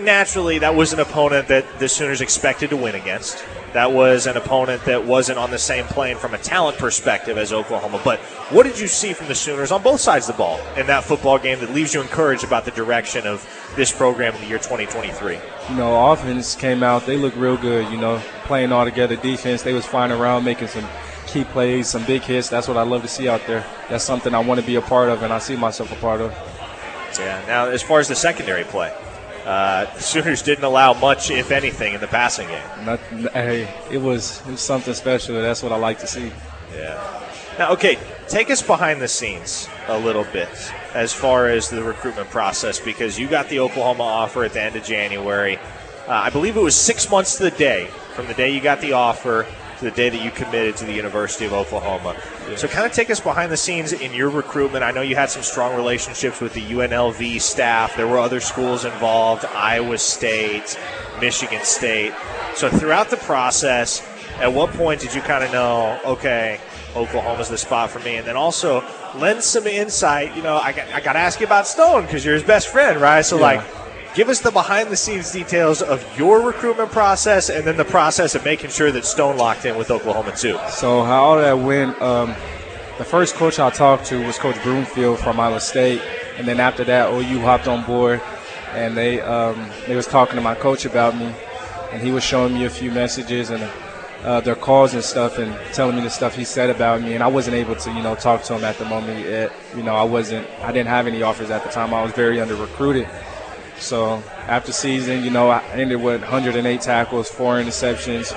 naturally, 0.00 0.58
that 0.58 0.74
was 0.74 0.92
an 0.92 1.00
opponent 1.00 1.48
that 1.48 1.78
the 1.78 1.88
Sooners 1.88 2.20
expected 2.20 2.70
to 2.70 2.76
win 2.76 2.94
against. 2.94 3.44
That 3.72 3.92
was 3.92 4.26
an 4.26 4.36
opponent 4.36 4.84
that 4.86 5.06
wasn't 5.06 5.38
on 5.38 5.50
the 5.52 5.58
same 5.58 5.84
plane 5.84 6.16
from 6.16 6.34
a 6.34 6.38
talent 6.38 6.76
perspective 6.78 7.38
as 7.38 7.52
Oklahoma. 7.52 8.00
But 8.04 8.18
what 8.50 8.64
did 8.64 8.80
you 8.80 8.88
see 8.88 9.12
from 9.12 9.28
the 9.28 9.34
Sooners 9.34 9.70
on 9.70 9.82
both 9.82 10.00
sides 10.00 10.28
of 10.28 10.34
the 10.34 10.38
ball 10.38 10.60
in 10.76 10.88
that 10.88 11.04
football 11.04 11.38
game 11.38 11.60
that 11.60 11.72
leaves 11.72 11.94
you 11.94 12.00
encouraged 12.00 12.42
about 12.42 12.64
the 12.64 12.72
direction 12.72 13.26
of 13.26 13.46
this 13.76 13.92
program 13.92 14.34
in 14.34 14.40
the 14.40 14.48
year 14.48 14.58
2023? 14.58 15.38
You 15.68 15.74
know, 15.76 16.10
offense 16.10 16.56
came 16.56 16.82
out. 16.82 17.06
They 17.06 17.16
looked 17.16 17.36
real 17.36 17.56
good. 17.56 17.90
You 17.92 17.98
know, 17.98 18.20
playing 18.44 18.72
all 18.72 18.84
together. 18.84 19.14
Defense, 19.14 19.62
they 19.62 19.72
was 19.72 19.86
flying 19.86 20.10
around, 20.10 20.44
making 20.44 20.68
some 20.68 20.86
key 21.28 21.44
plays, 21.44 21.88
some 21.88 22.04
big 22.04 22.22
hits. 22.22 22.48
That's 22.48 22.66
what 22.66 22.76
I 22.76 22.82
love 22.82 23.02
to 23.02 23.08
see 23.08 23.28
out 23.28 23.46
there. 23.46 23.64
That's 23.88 24.02
something 24.02 24.34
I 24.34 24.40
want 24.40 24.60
to 24.60 24.66
be 24.66 24.74
a 24.74 24.82
part 24.82 25.10
of, 25.10 25.22
and 25.22 25.32
I 25.32 25.38
see 25.38 25.54
myself 25.54 25.92
a 25.92 25.96
part 25.96 26.20
of. 26.20 26.32
Yeah. 27.18 27.40
Now, 27.46 27.66
as 27.66 27.82
far 27.82 28.00
as 28.00 28.08
the 28.08 28.16
secondary 28.16 28.64
play, 28.64 28.92
uh, 29.44 29.92
Sooners 29.98 30.42
didn't 30.42 30.64
allow 30.64 30.94
much, 30.94 31.30
if 31.30 31.50
anything, 31.50 31.94
in 31.94 32.00
the 32.00 32.08
passing 32.08 32.48
game. 32.48 32.84
Not, 32.84 33.00
hey, 33.32 33.72
it 33.90 33.98
was 33.98 34.40
it 34.46 34.52
was 34.52 34.60
something 34.60 34.94
special. 34.94 35.34
That's 35.34 35.62
what 35.62 35.72
I 35.72 35.76
like 35.76 35.98
to 36.00 36.06
see. 36.06 36.32
Yeah. 36.74 37.20
Now, 37.58 37.72
okay, 37.72 37.98
take 38.28 38.48
us 38.50 38.62
behind 38.62 39.02
the 39.02 39.08
scenes 39.08 39.68
a 39.88 39.98
little 39.98 40.24
bit 40.24 40.48
as 40.94 41.12
far 41.12 41.48
as 41.48 41.68
the 41.68 41.82
recruitment 41.82 42.30
process 42.30 42.80
because 42.80 43.18
you 43.18 43.28
got 43.28 43.48
the 43.48 43.60
Oklahoma 43.60 44.02
offer 44.02 44.44
at 44.44 44.52
the 44.52 44.62
end 44.62 44.76
of 44.76 44.84
January. 44.84 45.56
Uh, 46.06 46.12
I 46.12 46.30
believe 46.30 46.56
it 46.56 46.62
was 46.62 46.74
six 46.74 47.10
months 47.10 47.36
to 47.36 47.44
the 47.44 47.50
day 47.50 47.86
from 48.14 48.26
the 48.26 48.34
day 48.34 48.50
you 48.50 48.60
got 48.60 48.80
the 48.80 48.92
offer 48.92 49.46
to 49.80 49.86
the 49.86 49.90
day 49.90 50.08
that 50.10 50.22
you 50.22 50.30
committed 50.30 50.76
to 50.76 50.84
the 50.84 50.92
University 50.92 51.44
of 51.46 51.52
Oklahoma. 51.52 52.16
So, 52.56 52.68
kind 52.68 52.86
of 52.86 52.92
take 52.92 53.10
us 53.10 53.18
behind 53.18 53.50
the 53.50 53.56
scenes 53.56 53.92
in 53.92 54.12
your 54.12 54.28
recruitment. 54.30 54.84
I 54.84 54.90
know 54.92 55.00
you 55.00 55.16
had 55.16 55.30
some 55.30 55.42
strong 55.42 55.74
relationships 55.74 56.40
with 56.40 56.52
the 56.52 56.60
UNLV 56.60 57.40
staff. 57.40 57.96
There 57.96 58.06
were 58.06 58.18
other 58.18 58.40
schools 58.40 58.84
involved 58.84 59.44
Iowa 59.46 59.98
State, 59.98 60.78
Michigan 61.20 61.62
State. 61.64 62.12
So, 62.54 62.68
throughout 62.68 63.10
the 63.10 63.16
process, 63.16 64.06
at 64.38 64.52
what 64.52 64.70
point 64.70 65.00
did 65.00 65.14
you 65.14 65.22
kind 65.22 65.42
of 65.44 65.52
know, 65.52 65.98
okay, 66.04 66.60
Oklahoma's 66.94 67.48
the 67.48 67.58
spot 67.58 67.90
for 67.90 68.00
me? 68.00 68.16
And 68.16 68.26
then 68.26 68.36
also 68.36 68.84
lend 69.14 69.42
some 69.42 69.66
insight. 69.66 70.36
You 70.36 70.42
know, 70.42 70.56
I 70.56 70.72
got, 70.72 70.88
I 70.88 71.00
got 71.00 71.14
to 71.14 71.18
ask 71.18 71.40
you 71.40 71.46
about 71.46 71.66
Stone 71.66 72.02
because 72.02 72.24
you're 72.24 72.34
his 72.34 72.42
best 72.44 72.68
friend, 72.68 73.00
right? 73.00 73.24
So, 73.24 73.36
Yeah. 73.36 73.42
like, 73.42 73.79
give 74.14 74.28
us 74.28 74.40
the 74.40 74.50
behind 74.50 74.90
the 74.90 74.96
scenes 74.96 75.32
details 75.32 75.82
of 75.82 76.04
your 76.18 76.42
recruitment 76.42 76.90
process 76.90 77.48
and 77.48 77.64
then 77.64 77.76
the 77.76 77.84
process 77.84 78.34
of 78.34 78.44
making 78.44 78.70
sure 78.70 78.90
that 78.90 79.04
Stone 79.04 79.36
locked 79.36 79.64
in 79.64 79.76
with 79.76 79.90
Oklahoma, 79.90 80.32
too. 80.36 80.58
So 80.70 81.02
how 81.02 81.36
that 81.36 81.58
went, 81.58 82.00
um, 82.02 82.34
the 82.98 83.04
first 83.04 83.34
coach 83.34 83.58
I 83.58 83.70
talked 83.70 84.04
to 84.06 84.26
was 84.26 84.38
Coach 84.38 84.62
Broomfield 84.62 85.18
from 85.20 85.40
Iowa 85.40 85.60
State, 85.60 86.02
and 86.36 86.46
then 86.46 86.60
after 86.60 86.84
that, 86.84 87.10
OU 87.10 87.40
hopped 87.40 87.66
on 87.66 87.82
board, 87.86 88.20
and 88.72 88.94
they 88.94 89.22
um, 89.22 89.70
they 89.86 89.96
was 89.96 90.06
talking 90.06 90.34
to 90.36 90.42
my 90.42 90.54
coach 90.54 90.84
about 90.84 91.16
me, 91.16 91.32
and 91.92 92.02
he 92.02 92.10
was 92.10 92.22
showing 92.22 92.52
me 92.52 92.66
a 92.66 92.70
few 92.70 92.90
messages 92.90 93.48
and 93.48 93.62
uh, 94.22 94.42
their 94.42 94.54
calls 94.54 94.92
and 94.92 95.02
stuff, 95.02 95.38
and 95.38 95.56
telling 95.72 95.96
me 95.96 96.02
the 96.02 96.10
stuff 96.10 96.34
he 96.34 96.44
said 96.44 96.68
about 96.68 97.00
me, 97.00 97.14
and 97.14 97.22
I 97.22 97.28
wasn't 97.28 97.56
able 97.56 97.74
to 97.76 97.90
you 97.90 98.02
know 98.02 98.14
talk 98.16 98.42
to 98.42 98.54
him 98.54 98.64
at 98.64 98.76
the 98.76 98.84
moment. 98.84 99.26
Yet. 99.26 99.50
You 99.74 99.82
know, 99.82 99.94
I 99.94 100.04
wasn't, 100.04 100.46
I 100.60 100.70
didn't 100.70 100.88
have 100.88 101.06
any 101.06 101.22
offers 101.22 101.50
at 101.50 101.64
the 101.64 101.70
time. 101.70 101.94
I 101.94 102.02
was 102.02 102.12
very 102.12 102.38
under 102.38 102.54
recruited. 102.54 103.08
So 103.80 104.22
after 104.46 104.72
season, 104.72 105.24
you 105.24 105.30
know, 105.30 105.50
I 105.50 105.62
ended 105.72 106.02
with 106.02 106.20
108 106.20 106.80
tackles, 106.80 107.28
four 107.28 107.56
interceptions, 107.56 108.32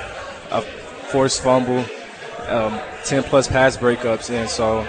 a 0.51 0.61
forced 0.61 1.43
fumble, 1.43 1.85
um, 2.47 2.79
10 3.03 3.23
plus 3.23 3.47
pass 3.47 3.75
breakups. 3.75 4.29
And 4.29 4.49
so 4.49 4.79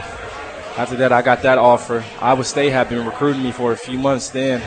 after 0.76 0.96
that, 0.96 1.12
I 1.12 1.22
got 1.22 1.42
that 1.42 1.58
offer. 1.58 2.04
Iowa 2.20 2.44
State 2.44 2.70
had 2.70 2.88
been 2.88 3.04
recruiting 3.04 3.42
me 3.42 3.52
for 3.52 3.72
a 3.72 3.76
few 3.76 3.98
months 3.98 4.30
then. 4.30 4.62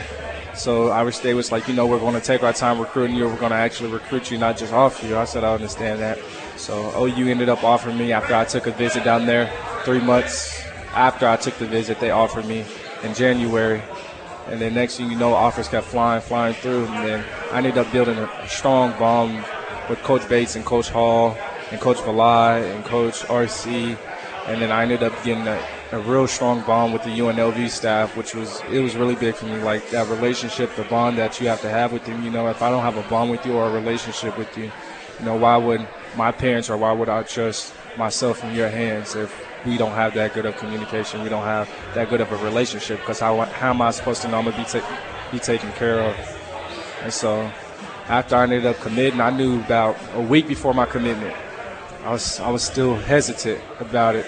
So 0.54 0.88
Iowa 0.88 1.12
State 1.12 1.34
was 1.34 1.52
like, 1.52 1.68
you 1.68 1.74
know, 1.74 1.86
we're 1.86 2.00
going 2.00 2.14
to 2.14 2.20
take 2.20 2.42
our 2.42 2.52
time 2.52 2.80
recruiting 2.80 3.16
you. 3.16 3.26
We're 3.26 3.36
going 3.36 3.52
to 3.52 3.56
actually 3.56 3.90
recruit 3.90 4.30
you, 4.30 4.38
not 4.38 4.58
just 4.58 4.72
offer 4.72 5.06
you. 5.06 5.16
I 5.16 5.24
said, 5.24 5.44
I 5.44 5.54
understand 5.54 6.00
that. 6.00 6.18
So 6.56 6.92
OU 6.98 7.28
ended 7.28 7.48
up 7.48 7.62
offering 7.64 7.96
me 7.96 8.12
after 8.12 8.34
I 8.34 8.44
took 8.44 8.66
a 8.66 8.72
visit 8.72 9.04
down 9.04 9.24
there. 9.24 9.50
Three 9.84 10.00
months 10.00 10.60
after 10.92 11.28
I 11.28 11.36
took 11.36 11.56
the 11.58 11.66
visit, 11.66 12.00
they 12.00 12.10
offered 12.10 12.44
me 12.44 12.64
in 13.04 13.14
January. 13.14 13.80
And 14.50 14.60
then 14.60 14.74
next 14.74 14.96
thing 14.96 15.10
you 15.10 15.16
know, 15.16 15.34
offers 15.34 15.68
kept 15.68 15.86
flying, 15.86 16.22
flying 16.22 16.54
through. 16.54 16.86
And 16.86 17.06
then 17.06 17.24
I 17.52 17.58
ended 17.58 17.76
up 17.76 17.90
building 17.92 18.16
a 18.16 18.48
strong 18.48 18.98
bond 18.98 19.44
with 19.88 20.02
Coach 20.02 20.28
Bates 20.28 20.56
and 20.56 20.64
Coach 20.64 20.88
Hall 20.88 21.36
and 21.70 21.80
Coach 21.80 21.98
Valai 21.98 22.74
and 22.74 22.84
Coach 22.84 23.22
RC. 23.24 23.98
And 24.48 24.60
then 24.60 24.72
I 24.72 24.82
ended 24.82 25.02
up 25.02 25.12
getting 25.24 25.46
a, 25.46 25.62
a 25.92 25.98
real 25.98 26.26
strong 26.26 26.62
bond 26.62 26.94
with 26.94 27.02
the 27.02 27.18
UNLV 27.18 27.68
staff, 27.68 28.16
which 28.16 28.34
was 28.34 28.62
it 28.72 28.80
was 28.80 28.96
really 28.96 29.14
big 29.16 29.34
for 29.34 29.44
me. 29.44 29.60
Like 29.60 29.90
that 29.90 30.08
relationship, 30.08 30.74
the 30.74 30.84
bond 30.84 31.18
that 31.18 31.40
you 31.40 31.48
have 31.48 31.60
to 31.62 31.68
have 31.68 31.92
with 31.92 32.04
them. 32.04 32.22
You 32.24 32.30
know, 32.30 32.48
if 32.48 32.62
I 32.62 32.70
don't 32.70 32.82
have 32.82 32.96
a 32.96 33.02
bond 33.08 33.30
with 33.30 33.44
you 33.44 33.54
or 33.54 33.66
a 33.66 33.70
relationship 33.70 34.38
with 34.38 34.56
you, 34.56 34.72
you 35.18 35.24
know, 35.24 35.36
why 35.36 35.56
would 35.58 35.86
my 36.16 36.32
parents 36.32 36.70
or 36.70 36.78
why 36.78 36.92
would 36.92 37.08
I 37.08 37.22
trust 37.22 37.74
myself 37.96 38.42
in 38.44 38.54
your 38.54 38.68
hands 38.70 39.14
if 39.14 39.47
we 39.64 39.76
don't 39.76 39.92
have 39.92 40.14
that 40.14 40.34
good 40.34 40.46
of 40.46 40.56
communication. 40.56 41.22
We 41.22 41.28
don't 41.28 41.44
have 41.44 41.68
that 41.94 42.08
good 42.08 42.20
of 42.20 42.32
a 42.32 42.36
relationship 42.36 43.00
because 43.00 43.20
how, 43.20 43.40
how 43.44 43.70
am 43.70 43.82
I 43.82 43.90
supposed 43.90 44.22
to 44.22 44.28
know 44.28 44.38
I'm 44.38 44.44
going 44.44 44.56
to 44.56 44.62
be, 44.62 44.80
ta- 44.80 45.00
be 45.32 45.38
taken 45.38 45.72
care 45.72 46.00
of? 46.00 46.16
And 47.02 47.12
so 47.12 47.50
after 48.08 48.36
I 48.36 48.44
ended 48.44 48.66
up 48.66 48.78
committing, 48.80 49.20
I 49.20 49.30
knew 49.30 49.60
about 49.60 49.96
a 50.14 50.20
week 50.20 50.48
before 50.48 50.74
my 50.74 50.86
commitment. 50.86 51.34
I 52.04 52.12
was 52.12 52.40
I 52.40 52.50
was 52.50 52.62
still 52.64 52.96
hesitant 52.96 53.60
about 53.80 54.14
it 54.16 54.26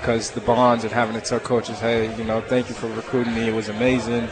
because 0.00 0.30
the 0.30 0.40
bonds 0.40 0.84
and 0.84 0.92
having 0.92 1.14
to 1.14 1.20
tell 1.20 1.40
coaches, 1.40 1.78
hey, 1.80 2.14
you 2.16 2.24
know, 2.24 2.40
thank 2.40 2.68
you 2.68 2.74
for 2.74 2.88
recruiting 2.88 3.34
me. 3.34 3.48
It 3.48 3.54
was 3.54 3.68
amazing. 3.68 4.28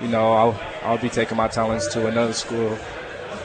You 0.00 0.08
know, 0.08 0.32
I'll 0.32 0.60
I'll 0.82 0.98
be 0.98 1.10
taking 1.10 1.36
my 1.36 1.48
talents 1.48 1.88
to 1.94 2.06
another 2.06 2.32
school, 2.32 2.78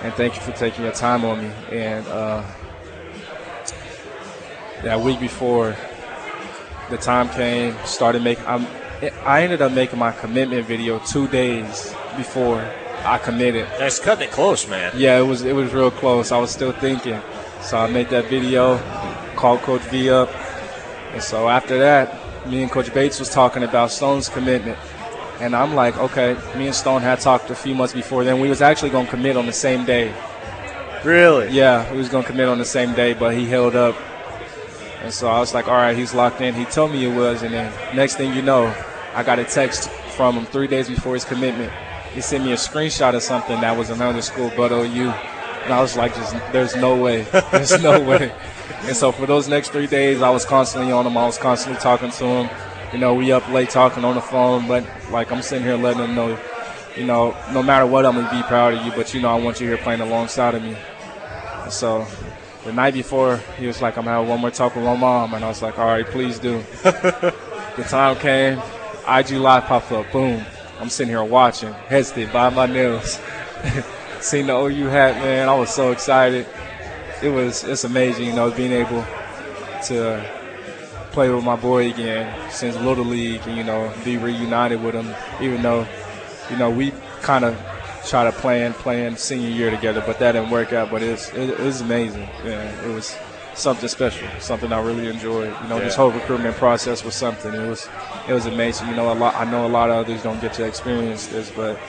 and 0.01 0.13
thank 0.13 0.35
you 0.35 0.41
for 0.41 0.51
taking 0.53 0.83
your 0.83 0.93
time 0.93 1.25
on 1.25 1.41
me. 1.41 1.51
And 1.71 2.07
uh, 2.07 2.43
that 4.83 4.99
week 4.99 5.19
before, 5.19 5.75
the 6.89 6.97
time 6.97 7.29
came. 7.29 7.75
Started 7.85 8.23
making. 8.23 8.45
I'm, 8.45 8.67
I 9.25 9.43
ended 9.43 9.61
up 9.61 9.71
making 9.71 9.99
my 9.99 10.11
commitment 10.11 10.65
video 10.65 10.99
two 10.99 11.27
days 11.27 11.93
before 12.15 12.59
I 13.05 13.17
committed. 13.17 13.67
That's 13.77 13.99
cutting 13.99 14.27
it 14.27 14.31
close, 14.31 14.67
man. 14.67 14.91
Yeah, 14.95 15.19
it 15.19 15.23
was 15.23 15.43
it 15.43 15.55
was 15.55 15.73
real 15.73 15.91
close. 15.91 16.31
I 16.31 16.39
was 16.39 16.51
still 16.51 16.71
thinking, 16.71 17.21
so 17.61 17.77
I 17.77 17.89
made 17.89 18.09
that 18.09 18.25
video, 18.25 18.77
called 19.35 19.61
Coach 19.61 19.81
V 19.83 20.09
up, 20.09 20.29
and 21.13 21.21
so 21.21 21.47
after 21.47 21.77
that, 21.79 22.47
me 22.47 22.63
and 22.63 22.71
Coach 22.71 22.93
Bates 22.93 23.19
was 23.19 23.29
talking 23.29 23.63
about 23.63 23.91
Stone's 23.91 24.29
commitment, 24.29 24.77
and 25.39 25.55
I'm 25.55 25.75
like, 25.75 25.97
okay. 25.97 26.35
Me 26.57 26.65
and 26.65 26.75
Stone 26.75 27.01
had 27.01 27.19
talked 27.19 27.49
a 27.49 27.55
few 27.55 27.75
months 27.75 27.93
before 27.93 28.23
then. 28.23 28.39
We 28.39 28.49
was 28.49 28.61
actually 28.61 28.89
gonna 28.89 29.09
commit 29.09 29.37
on 29.37 29.45
the 29.45 29.53
same 29.53 29.85
day. 29.85 30.13
Really? 31.03 31.49
Yeah, 31.49 31.89
we 31.91 31.97
was 31.97 32.09
gonna 32.09 32.25
commit 32.25 32.47
on 32.47 32.57
the 32.57 32.65
same 32.65 32.93
day, 32.93 33.13
but 33.13 33.35
he 33.35 33.45
held 33.45 33.75
up. 33.75 33.95
And 35.01 35.13
so 35.13 35.27
I 35.27 35.39
was 35.39 35.53
like, 35.53 35.67
all 35.67 35.75
right, 35.75 35.95
he's 35.95 36.13
locked 36.13 36.41
in. 36.41 36.55
He 36.55 36.65
told 36.65 36.91
me 36.91 37.05
it 37.05 37.15
was, 37.15 37.43
and 37.43 37.53
then 37.53 37.71
next 37.95 38.15
thing 38.15 38.33
you 38.33 38.41
know, 38.41 38.73
I 39.13 39.23
got 39.23 39.39
a 39.39 39.45
text 39.45 39.89
from 39.89 40.35
him 40.35 40.45
three 40.45 40.67
days 40.67 40.89
before 40.89 41.13
his 41.13 41.23
commitment. 41.23 41.71
He 42.13 42.21
sent 42.21 42.43
me 42.43 42.51
a 42.51 42.55
screenshot 42.55 43.13
of 43.13 43.21
something 43.21 43.61
that 43.61 43.77
was 43.77 43.89
another 43.89 44.21
school 44.21 44.51
but 44.57 44.71
OU. 44.71 45.13
And 45.63 45.73
I 45.73 45.81
was 45.81 45.95
like, 45.95 46.15
just 46.15 46.33
there's 46.51 46.75
no 46.75 46.95
way. 46.95 47.23
There's 47.51 47.81
no 47.83 47.99
way. 47.99 48.31
And 48.83 48.95
so 48.95 49.11
for 49.11 49.25
those 49.25 49.49
next 49.49 49.69
three 49.69 49.87
days, 49.87 50.21
I 50.21 50.29
was 50.29 50.45
constantly 50.45 50.91
on 50.93 51.05
him. 51.05 51.17
I 51.17 51.25
was 51.25 51.37
constantly 51.37 51.81
talking 51.81 52.09
to 52.09 52.25
him. 52.25 52.49
You 52.93 52.99
know, 52.99 53.13
we 53.13 53.33
up 53.33 53.47
late 53.49 53.69
talking 53.69 54.05
on 54.05 54.15
the 54.15 54.21
phone, 54.21 54.67
but 54.67 54.85
like 55.11 55.29
I'm 55.29 55.41
sitting 55.41 55.65
here 55.65 55.75
letting 55.75 56.03
him 56.03 56.15
know, 56.15 56.39
you 56.95 57.03
know, 57.03 57.35
no 57.51 57.61
matter 57.61 57.85
what, 57.85 58.05
I'm 58.05 58.15
gonna 58.15 58.31
be 58.31 58.41
proud 58.43 58.75
of 58.75 58.85
you. 58.85 58.91
But 58.93 59.13
you 59.13 59.19
know, 59.19 59.29
I 59.29 59.35
want 59.35 59.59
you 59.59 59.67
here 59.67 59.77
playing 59.77 59.99
alongside 59.99 60.55
of 60.55 60.63
me. 60.63 60.75
So 61.69 62.07
the 62.63 62.73
night 62.73 62.93
before, 62.93 63.37
he 63.57 63.67
was 63.67 63.81
like, 63.81 63.97
I'm 63.97 64.05
gonna 64.05 64.19
have 64.19 64.27
one 64.27 64.41
more 64.41 64.51
talk 64.51 64.75
with 64.75 64.83
my 64.83 64.95
mom, 64.95 65.33
and 65.33 65.43
I 65.43 65.47
was 65.47 65.61
like, 65.61 65.77
all 65.79 65.85
right, 65.85 66.05
please 66.05 66.39
do. 66.39 66.63
the 66.83 67.85
time 67.89 68.17
came, 68.17 68.61
IG 69.07 69.31
Live 69.31 69.65
popped 69.65 69.91
up, 69.91 70.11
boom. 70.11 70.43
I'm 70.79 70.89
sitting 70.89 71.09
here 71.09 71.23
watching, 71.23 71.73
hesitant, 71.73 72.31
by 72.31 72.49
my 72.49 72.65
nails. 72.65 73.19
Seeing 74.19 74.47
the 74.47 74.55
OU 74.55 74.87
hat, 74.87 75.15
man, 75.17 75.47
I 75.47 75.55
was 75.55 75.69
so 75.69 75.91
excited. 75.91 76.45
It 77.21 77.29
was, 77.29 77.63
it's 77.63 77.83
amazing, 77.83 78.25
you 78.25 78.33
know, 78.33 78.51
being 78.51 78.71
able 78.71 79.05
to 79.83 80.23
play 81.11 81.29
with 81.29 81.43
my 81.43 81.55
boy 81.55 81.89
again 81.89 82.31
since 82.51 82.75
Little 82.77 83.05
League 83.05 83.41
and, 83.47 83.57
you 83.57 83.63
know, 83.63 83.91
be 84.03 84.17
reunited 84.17 84.83
with 84.83 84.93
him, 84.93 85.15
even 85.41 85.61
though, 85.61 85.87
you 86.49 86.57
know, 86.57 86.69
we 86.69 86.93
kind 87.21 87.45
of 87.45 87.57
try 88.09 88.23
to 88.23 88.31
plan, 88.31 88.73
plan 88.73 89.17
senior 89.17 89.49
year 89.49 89.69
together, 89.71 90.01
but 90.05 90.19
that 90.19 90.33
didn't 90.33 90.49
work 90.49 90.73
out. 90.73 90.89
But 90.91 91.03
it's, 91.03 91.29
it, 91.33 91.49
it 91.51 91.59
was 91.59 91.81
amazing. 91.81 92.27
Yeah, 92.43 92.85
it 92.85 92.93
was 92.93 93.15
something 93.53 93.89
special, 93.89 94.27
something 94.39 94.71
I 94.71 94.81
really 94.81 95.07
enjoyed. 95.07 95.53
You 95.63 95.67
know, 95.69 95.77
Yeah. 95.77 95.85
this 95.85 95.95
whole 95.95 96.11
recruitment 96.11 96.55
process 96.57 97.03
was 97.03 97.15
something. 97.15 97.53
It 97.53 97.67
was, 97.67 97.87
it 98.27 98.33
was 98.33 98.45
amazing. 98.45 98.87
You 98.89 98.95
know, 98.95 99.11
a 99.11 99.15
lot. 99.15 99.35
I 99.35 99.49
know 99.49 99.65
a 99.65 99.67
lot 99.67 99.89
of 99.89 99.97
others 99.97 100.23
don't 100.23 100.39
get 100.41 100.53
to 100.53 100.65
experience 100.65 101.27
this, 101.27 101.51
but 101.51 101.79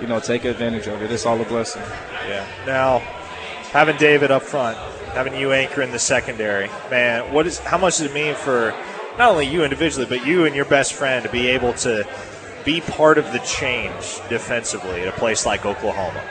you 0.00 0.06
know, 0.08 0.18
take 0.20 0.44
advantage 0.44 0.86
of 0.88 1.00
it. 1.02 1.10
It's 1.12 1.26
all 1.26 1.40
a 1.40 1.44
blessing. 1.44 1.82
Yeah. 2.28 2.44
Now, 2.66 2.98
having 3.70 3.96
David 3.98 4.30
up 4.32 4.42
front, 4.42 4.76
having 5.14 5.34
you 5.36 5.52
anchor 5.52 5.80
in 5.82 5.92
the 5.92 5.98
secondary, 5.98 6.68
man, 6.90 7.32
what 7.32 7.46
is 7.46 7.58
how 7.60 7.78
much 7.78 7.98
does 7.98 8.06
it 8.10 8.14
mean 8.14 8.34
for 8.34 8.74
not 9.18 9.30
only 9.30 9.46
you 9.46 9.62
individually, 9.62 10.06
but 10.06 10.26
you 10.26 10.44
and 10.46 10.56
your 10.56 10.64
best 10.64 10.94
friend 10.94 11.22
to 11.24 11.30
be 11.30 11.48
able 11.48 11.72
to 11.74 12.02
be 12.64 12.80
part 12.80 13.18
of 13.18 13.32
the 13.32 13.38
change 13.40 14.20
defensively 14.28 15.02
at 15.02 15.08
a 15.08 15.12
place 15.12 15.46
like 15.46 15.64
Oklahoma? 15.64 16.22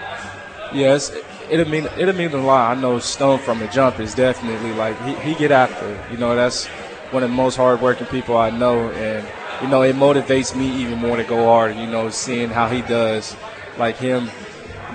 Yes, 0.73 1.11
it'll 1.49 1.67
mean 1.69 1.87
it'll 1.97 2.15
mean 2.15 2.31
a 2.33 2.37
lot. 2.37 2.77
I 2.77 2.79
know 2.79 2.99
Stone 2.99 3.39
from 3.39 3.59
the 3.59 3.67
jump 3.67 3.99
is 3.99 4.15
definitely 4.15 4.73
like 4.73 4.99
he, 5.03 5.15
he 5.31 5.35
get 5.35 5.51
after. 5.51 5.85
it. 5.85 6.11
You 6.11 6.17
know, 6.17 6.35
that's 6.35 6.67
one 7.11 7.23
of 7.23 7.29
the 7.29 7.35
most 7.35 7.57
hardworking 7.57 8.07
people 8.07 8.37
I 8.37 8.49
know, 8.49 8.89
and 8.91 9.27
you 9.61 9.67
know 9.67 9.81
it 9.81 9.95
motivates 9.95 10.55
me 10.55 10.71
even 10.81 10.99
more 10.99 11.17
to 11.17 11.23
go 11.23 11.45
hard. 11.45 11.75
You 11.75 11.87
know, 11.87 12.09
seeing 12.09 12.49
how 12.49 12.69
he 12.69 12.81
does, 12.81 13.35
like 13.77 13.97
him 13.97 14.29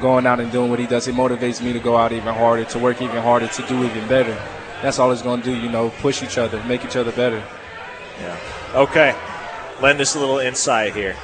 going 0.01 0.27
out 0.27 0.41
and 0.41 0.51
doing 0.51 0.71
what 0.71 0.79
he 0.79 0.87
does, 0.87 1.09
it 1.09 1.15
motivates 1.15 1.63
me 1.63 1.73
to 1.73 1.81
go 1.81 1.97
out 1.97 2.13
even 2.13 2.35
harder, 2.35 2.65
to 2.65 2.79
work 2.79 3.01
even 3.03 3.23
harder, 3.23 3.49
to 3.49 3.63
do 3.67 3.85
even 3.85 4.07
better. 4.09 4.37
That's 4.83 4.99
all 4.99 5.11
it's 5.13 5.23
going 5.23 5.43
to 5.43 5.47
do. 5.53 5.57
You 5.57 5.69
know, 5.69 5.91
push 6.01 6.23
each 6.23 6.39
other, 6.39 6.63
make 6.65 6.85
each 6.85 6.97
other 6.97 7.13
better. 7.13 7.43
Yeah. 8.21 8.39
Okay. 8.75 9.15
Lend 9.83 10.01
us 10.01 10.15
a 10.15 10.19
little 10.19 10.39
insight 10.39 10.95
here. 10.95 11.17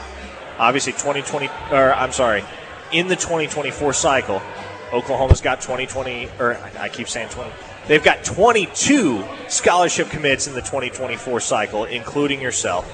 Obviously, 0.62 0.92
2020, 0.92 1.48
or 1.72 1.92
I'm 1.92 2.12
sorry, 2.12 2.44
in 2.92 3.08
the 3.08 3.16
2024 3.16 3.92
cycle, 3.92 4.40
Oklahoma's 4.92 5.40
got 5.40 5.60
2020, 5.60 6.28
or 6.38 6.56
I 6.78 6.88
keep 6.88 7.08
saying 7.08 7.30
20. 7.30 7.50
They've 7.88 8.02
got 8.02 8.22
22 8.22 9.24
scholarship 9.48 10.08
commits 10.08 10.46
in 10.46 10.54
the 10.54 10.60
2024 10.60 11.40
cycle, 11.40 11.84
including 11.86 12.40
yourself. 12.40 12.88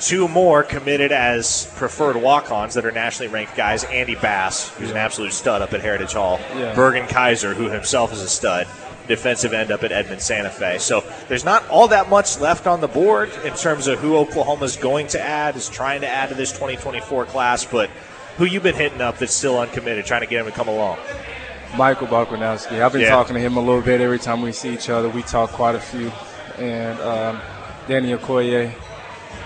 Two 0.00 0.26
more 0.26 0.64
committed 0.64 1.12
as 1.12 1.72
preferred 1.76 2.16
walk-ons 2.16 2.74
that 2.74 2.84
are 2.84 2.90
nationally 2.90 3.32
ranked 3.32 3.56
guys. 3.56 3.84
Andy 3.84 4.16
Bass, 4.16 4.70
who's 4.70 4.90
an 4.90 4.96
absolute 4.96 5.32
stud 5.32 5.62
up 5.62 5.72
at 5.72 5.82
Heritage 5.82 6.14
Hall. 6.14 6.40
Yeah. 6.56 6.74
Bergen 6.74 7.06
Kaiser, 7.06 7.54
who 7.54 7.70
himself 7.70 8.12
is 8.12 8.22
a 8.22 8.28
stud. 8.28 8.66
Defensive 9.06 9.52
end 9.52 9.70
up 9.70 9.82
at 9.84 9.92
Edmond 9.92 10.22
Santa 10.22 10.48
Fe. 10.50 10.78
So 10.78 11.04
there's 11.28 11.44
not 11.44 11.68
all 11.68 11.88
that 11.88 12.08
much 12.08 12.38
left 12.40 12.66
on 12.66 12.80
the 12.80 12.88
board 12.88 13.30
in 13.44 13.52
terms 13.54 13.86
of 13.86 13.98
who 13.98 14.16
Oklahoma's 14.16 14.76
going 14.76 15.08
to 15.08 15.20
add, 15.20 15.56
is 15.56 15.68
trying 15.68 16.00
to 16.00 16.08
add 16.08 16.30
to 16.30 16.34
this 16.34 16.52
2024 16.52 17.26
class, 17.26 17.64
but 17.66 17.90
who 18.38 18.46
you've 18.46 18.62
been 18.62 18.74
hitting 18.74 19.00
up 19.02 19.18
that's 19.18 19.34
still 19.34 19.58
uncommitted, 19.58 20.06
trying 20.06 20.22
to 20.22 20.26
get 20.26 20.40
him 20.40 20.46
to 20.46 20.52
come 20.52 20.68
along? 20.68 20.98
Michael 21.76 22.06
Boganowski. 22.06 22.80
I've 22.82 22.92
been 22.92 23.02
Yeah. 23.02 23.10
talking 23.10 23.34
to 23.34 23.40
him 23.40 23.56
a 23.56 23.60
little 23.60 23.82
bit 23.82 24.00
every 24.00 24.18
time 24.18 24.40
we 24.42 24.52
see 24.52 24.72
each 24.72 24.88
other. 24.88 25.08
We 25.08 25.22
talk 25.22 25.50
quite 25.50 25.74
a 25.74 25.80
few. 25.80 26.10
And 26.58 26.98
um, 27.00 27.40
Danny 27.88 28.12
Okoye, 28.12 28.72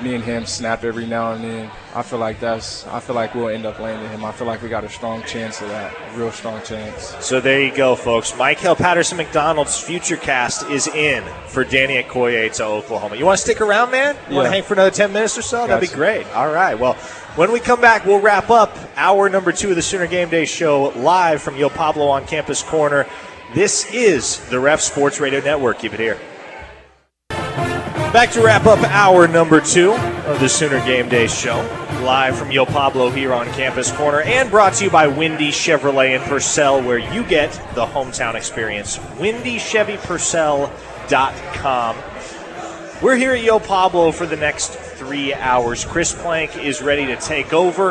me 0.02 0.14
and 0.14 0.22
him 0.22 0.46
snap 0.46 0.84
every 0.84 1.06
now 1.06 1.32
and 1.32 1.42
then. 1.42 1.70
I 1.94 2.02
feel 2.02 2.18
like 2.18 2.40
that's. 2.40 2.86
I 2.86 3.00
feel 3.00 3.14
like 3.14 3.34
we'll 3.34 3.48
end 3.48 3.66
up 3.66 3.78
landing 3.78 4.08
him. 4.10 4.24
I 4.24 4.32
feel 4.32 4.46
like 4.46 4.62
we 4.62 4.68
got 4.68 4.84
a 4.84 4.88
strong 4.88 5.22
chance 5.22 5.60
of 5.60 5.68
that. 5.68 5.94
A 6.14 6.18
real 6.18 6.30
strong 6.30 6.62
chance. 6.62 7.14
So 7.24 7.40
there 7.40 7.60
you 7.60 7.74
go, 7.74 7.96
folks. 7.96 8.36
Michael 8.36 8.76
Patterson 8.76 9.16
McDonald's 9.16 9.80
future 9.80 10.16
cast 10.16 10.68
is 10.70 10.86
in 10.88 11.24
for 11.46 11.64
Danny 11.64 12.02
Okoye 12.02 12.52
to 12.56 12.64
Oklahoma. 12.64 13.16
You 13.16 13.24
want 13.24 13.38
to 13.38 13.42
stick 13.42 13.60
around, 13.60 13.90
man? 13.90 14.16
You 14.28 14.36
want 14.36 14.46
to 14.46 14.50
hang 14.50 14.62
for 14.62 14.74
another 14.74 14.90
10 14.90 15.12
minutes 15.12 15.36
or 15.36 15.42
so? 15.42 15.66
That'd 15.66 15.88
be 15.88 15.94
great. 15.94 16.26
All 16.34 16.52
right. 16.52 16.78
Well, 16.78 16.94
when 17.34 17.52
we 17.52 17.60
come 17.60 17.80
back, 17.80 18.04
we'll 18.04 18.20
wrap 18.20 18.50
up 18.50 18.76
hour 18.96 19.28
number 19.28 19.52
two 19.52 19.70
of 19.70 19.76
the 19.76 19.82
Sooner 19.82 20.06
Game 20.06 20.28
Day 20.28 20.44
show 20.44 20.92
live 20.96 21.42
from 21.42 21.56
Yo 21.56 21.68
Pablo 21.68 22.08
on 22.08 22.26
Campus 22.26 22.62
Corner. 22.62 23.06
This 23.54 23.92
is 23.92 24.46
the 24.50 24.60
Ref 24.60 24.80
Sports 24.80 25.20
Radio 25.20 25.40
Network. 25.40 25.78
Keep 25.78 25.94
it 25.94 26.00
here. 26.00 26.18
Back 28.12 28.30
to 28.32 28.42
wrap 28.42 28.64
up 28.64 28.78
hour 28.84 29.28
number 29.28 29.60
two 29.60 29.92
of 29.92 30.40
the 30.40 30.48
Sooner 30.48 30.82
Game 30.86 31.10
Day 31.10 31.26
show. 31.26 31.56
Live 32.02 32.38
from 32.38 32.50
Yo 32.50 32.64
Pablo 32.64 33.10
here 33.10 33.34
on 33.34 33.44
Campus 33.48 33.92
Corner 33.92 34.22
and 34.22 34.50
brought 34.50 34.72
to 34.74 34.84
you 34.84 34.90
by 34.90 35.06
Windy 35.06 35.50
Chevrolet 35.50 36.16
in 36.16 36.22
Purcell, 36.22 36.82
where 36.82 36.96
you 36.96 37.22
get 37.22 37.52
the 37.74 37.84
hometown 37.84 38.34
experience. 38.34 38.96
WindyChevyPurcell.com. 38.96 41.96
We're 43.02 43.16
here 43.16 43.34
at 43.34 43.42
Yo 43.42 43.58
Pablo 43.58 44.10
for 44.10 44.24
the 44.24 44.36
next 44.36 44.70
three 44.70 45.34
hours. 45.34 45.84
Chris 45.84 46.14
Plank 46.14 46.56
is 46.56 46.80
ready 46.80 47.04
to 47.06 47.16
take 47.16 47.52
over 47.52 47.90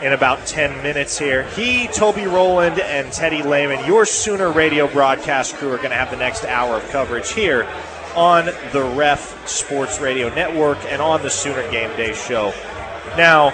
in 0.00 0.12
about 0.12 0.46
10 0.46 0.80
minutes 0.84 1.18
here. 1.18 1.42
He, 1.42 1.88
Toby 1.88 2.26
Rowland, 2.26 2.78
and 2.78 3.12
Teddy 3.12 3.42
Lehman, 3.42 3.84
your 3.84 4.06
Sooner 4.06 4.52
radio 4.52 4.86
broadcast 4.86 5.56
crew, 5.56 5.72
are 5.72 5.78
going 5.78 5.90
to 5.90 5.96
have 5.96 6.12
the 6.12 6.16
next 6.16 6.44
hour 6.44 6.76
of 6.76 6.88
coverage 6.90 7.32
here 7.32 7.66
on 8.16 8.46
the 8.72 8.82
Ref 8.96 9.46
Sports 9.48 10.00
Radio 10.00 10.34
Network 10.34 10.78
and 10.86 11.02
on 11.02 11.22
the 11.22 11.30
Sooner 11.30 11.68
Game 11.70 11.94
Day 11.96 12.14
show. 12.14 12.52
Now, 13.16 13.52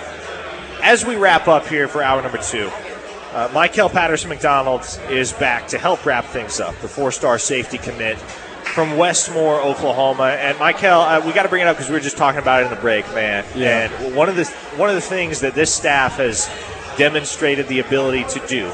as 0.83 1.05
we 1.05 1.17
wrap 1.17 1.49
up 1.49 1.67
here 1.67 1.89
for 1.89 2.03
hour 2.03 2.23
number 2.23 2.39
two, 2.39 2.71
uh, 3.33 3.51
Michael 3.53 3.89
Patterson 3.89 4.29
McDonald 4.29 4.87
is 5.09 5.33
back 5.33 5.67
to 5.69 5.79
help 5.79 6.05
wrap 6.07 6.25
things 6.27 6.61
up. 6.61 6.77
The 6.81 6.89
four-star 6.89 7.39
safety 7.39 7.79
commit 7.79 8.19
from 8.19 8.97
Westmoore, 8.97 9.63
Oklahoma. 9.63 10.25
And 10.25 10.59
Michael, 10.59 11.01
uh, 11.01 11.21
we 11.25 11.33
got 11.33 11.43
to 11.43 11.49
bring 11.49 11.63
it 11.63 11.69
up 11.69 11.77
because 11.77 11.91
we 11.91 11.95
were 11.95 12.01
just 12.01 12.17
talking 12.17 12.41
about 12.41 12.63
it 12.63 12.67
in 12.67 12.71
the 12.71 12.81
break, 12.81 13.07
man. 13.15 13.45
Yeah. 13.55 13.91
And 13.91 14.17
one 14.17 14.29
of 14.29 14.37
the 14.37 14.45
one 14.77 14.89
of 14.89 14.95
the 14.95 15.01
things 15.01 15.41
that 15.41 15.55
this 15.55 15.75
staff 15.75 16.17
has 16.17 16.51
demonstrated 16.97 17.69
the 17.69 17.81
ability 17.81 18.25
to 18.25 18.47
do, 18.47 18.67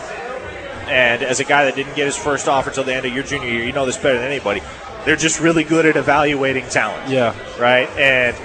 and 0.88 1.22
as 1.22 1.40
a 1.40 1.44
guy 1.44 1.64
that 1.64 1.74
didn't 1.74 1.94
get 1.94 2.06
his 2.06 2.16
first 2.16 2.48
offer 2.48 2.70
until 2.70 2.84
the 2.84 2.94
end 2.94 3.06
of 3.06 3.14
your 3.14 3.24
junior 3.24 3.48
year, 3.48 3.64
you 3.64 3.72
know 3.72 3.86
this 3.86 3.96
better 3.96 4.18
than 4.18 4.26
anybody. 4.26 4.60
They're 5.08 5.16
just 5.16 5.40
really 5.40 5.64
good 5.64 5.86
at 5.86 5.96
evaluating 5.96 6.66
talent. 6.68 7.08
Yeah. 7.08 7.34
Right? 7.58 7.88
And 7.96 8.36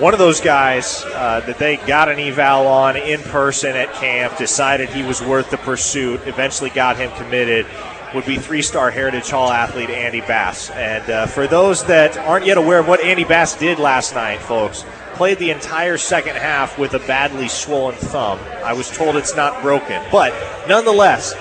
one 0.00 0.14
of 0.14 0.18
those 0.18 0.40
guys 0.40 1.04
uh, 1.04 1.40
that 1.40 1.58
they 1.58 1.76
got 1.76 2.08
an 2.08 2.18
eval 2.18 2.66
on 2.66 2.96
in 2.96 3.20
person 3.20 3.76
at 3.76 3.92
camp, 3.92 4.38
decided 4.38 4.88
he 4.88 5.02
was 5.02 5.20
worth 5.20 5.50
the 5.50 5.58
pursuit, 5.58 6.22
eventually 6.24 6.70
got 6.70 6.96
him 6.96 7.10
committed, 7.18 7.66
would 8.14 8.24
be 8.24 8.38
three 8.38 8.62
star 8.62 8.90
Heritage 8.90 9.28
Hall 9.28 9.50
athlete 9.50 9.90
Andy 9.90 10.22
Bass. 10.22 10.70
And 10.70 11.04
uh, 11.10 11.26
for 11.26 11.46
those 11.46 11.84
that 11.84 12.16
aren't 12.16 12.46
yet 12.46 12.56
aware 12.56 12.78
of 12.78 12.88
what 12.88 13.04
Andy 13.04 13.24
Bass 13.24 13.54
did 13.54 13.78
last 13.78 14.14
night, 14.14 14.38
folks, 14.38 14.86
played 15.16 15.38
the 15.38 15.50
entire 15.50 15.98
second 15.98 16.36
half 16.36 16.78
with 16.78 16.94
a 16.94 17.00
badly 17.00 17.48
swollen 17.48 17.94
thumb. 17.94 18.38
I 18.64 18.72
was 18.72 18.90
told 18.90 19.16
it's 19.16 19.36
not 19.36 19.60
broken, 19.60 20.02
but 20.10 20.32
nonetheless, 20.66 21.34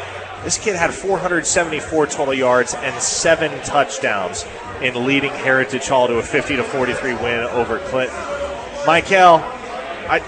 this 0.46 0.60
kid 0.60 0.76
had 0.76 0.94
474 0.94 2.06
total 2.06 2.34
yards 2.34 2.76
and 2.76 3.02
seven 3.02 3.50
touchdowns 3.64 4.46
in 4.82 5.06
leading 5.06 5.32
Heritage 5.32 5.88
Hall 5.88 6.08
to 6.08 6.18
a 6.18 6.24
50 6.24 6.58
to 6.58 6.64
43 6.64 7.14
win 7.16 7.44
over 7.46 7.80
Clinton. 7.80 8.16
Michael, 8.86 9.42
I 10.08 10.22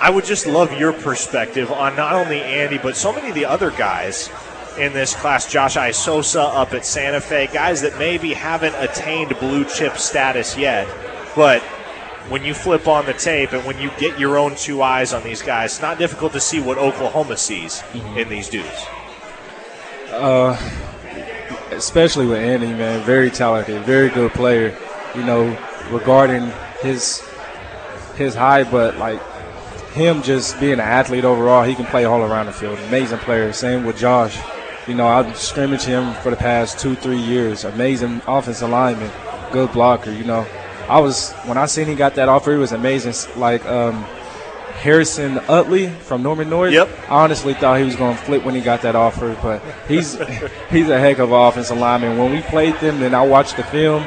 I 0.00 0.10
would 0.10 0.24
just 0.24 0.46
love 0.46 0.72
your 0.78 0.92
perspective 0.92 1.72
on 1.72 1.96
not 1.96 2.14
only 2.14 2.40
Andy 2.40 2.78
but 2.78 2.96
so 2.96 3.12
many 3.12 3.28
of 3.30 3.34
the 3.34 3.46
other 3.46 3.70
guys 3.70 4.30
in 4.78 4.92
this 4.92 5.14
class. 5.14 5.50
Josh 5.50 5.76
Isosa 5.76 6.54
up 6.54 6.72
at 6.72 6.84
Santa 6.84 7.20
Fe, 7.20 7.48
guys 7.52 7.82
that 7.82 7.98
maybe 7.98 8.32
haven't 8.32 8.74
attained 8.76 9.36
blue 9.38 9.64
chip 9.64 9.96
status 9.98 10.56
yet, 10.56 10.86
but 11.34 11.62
when 12.28 12.44
you 12.44 12.54
flip 12.54 12.86
on 12.86 13.06
the 13.06 13.14
tape 13.14 13.52
and 13.52 13.64
when 13.64 13.78
you 13.80 13.90
get 13.98 14.18
your 14.18 14.38
own 14.38 14.54
two 14.54 14.82
eyes 14.82 15.12
on 15.12 15.22
these 15.22 15.42
guys, 15.42 15.72
it's 15.72 15.82
not 15.82 15.98
difficult 15.98 16.32
to 16.32 16.40
see 16.40 16.60
what 16.60 16.78
Oklahoma 16.78 17.36
sees 17.36 17.80
mm-hmm. 17.80 18.18
in 18.18 18.28
these 18.28 18.48
dudes. 18.48 18.86
Uh, 20.10 20.56
especially 21.78 22.26
with 22.26 22.38
Andy, 22.38 22.66
man, 22.66 23.00
very 23.02 23.30
talented, 23.30 23.82
very 23.82 24.10
good 24.10 24.32
player. 24.32 24.76
You 25.14 25.22
know, 25.22 25.56
regarding 25.90 26.52
his 26.82 27.26
his 28.16 28.34
height, 28.34 28.70
but 28.70 28.96
like 28.98 29.20
him 29.92 30.22
just 30.22 30.60
being 30.60 30.74
an 30.74 30.80
athlete 30.80 31.24
overall, 31.24 31.64
he 31.64 31.74
can 31.74 31.86
play 31.86 32.04
all 32.04 32.20
around 32.20 32.46
the 32.46 32.52
field. 32.52 32.78
Amazing 32.88 33.18
player. 33.20 33.52
Same 33.52 33.84
with 33.84 33.96
Josh. 33.96 34.38
You 34.86 34.94
know, 34.94 35.06
I've 35.06 35.36
scrimmaged 35.36 35.84
him 35.84 36.14
for 36.22 36.30
the 36.30 36.36
past 36.36 36.78
two, 36.78 36.94
three 36.94 37.20
years. 37.20 37.64
Amazing 37.64 38.22
offensive 38.26 38.68
lineman, 38.68 39.10
good 39.52 39.72
blocker. 39.72 40.10
You 40.10 40.24
know, 40.24 40.46
I 40.88 41.00
was 41.00 41.32
when 41.44 41.56
I 41.56 41.66
seen 41.66 41.86
he 41.86 41.94
got 41.94 42.14
that 42.16 42.28
offer, 42.28 42.52
it 42.52 42.58
was 42.58 42.72
amazing. 42.72 43.14
Like 43.40 43.64
um, 43.66 44.04
Harrison 44.78 45.38
Utley 45.48 45.88
from 45.88 46.22
Norman 46.22 46.48
North. 46.48 46.72
Yep. 46.72 46.88
I 47.08 47.24
honestly 47.24 47.52
thought 47.52 47.78
he 47.78 47.84
was 47.84 47.96
going 47.96 48.16
to 48.16 48.22
flip 48.22 48.44
when 48.44 48.54
he 48.54 48.60
got 48.60 48.82
that 48.82 48.94
offer, 48.94 49.36
but 49.42 49.60
he's 49.88 50.12
he's 50.70 50.88
a 50.88 50.98
heck 50.98 51.18
of 51.18 51.32
an 51.32 51.34
offensive 51.36 51.76
lineman. 51.76 52.16
When 52.16 52.30
we 52.30 52.42
played 52.42 52.74
them, 52.76 53.00
then 53.00 53.12
I 53.12 53.22
watched 53.22 53.56
the 53.56 53.64
film 53.64 54.04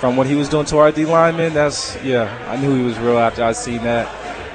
from 0.00 0.16
what 0.16 0.26
he 0.26 0.34
was 0.34 0.48
doing 0.48 0.64
to 0.66 0.78
our 0.78 0.90
D 0.90 1.04
lineman. 1.04 1.52
That's 1.52 2.02
yeah, 2.02 2.34
I 2.48 2.56
knew 2.56 2.74
he 2.74 2.82
was 2.82 2.98
real 2.98 3.18
after 3.18 3.44
I 3.44 3.52
seen 3.52 3.82
that. 3.82 4.06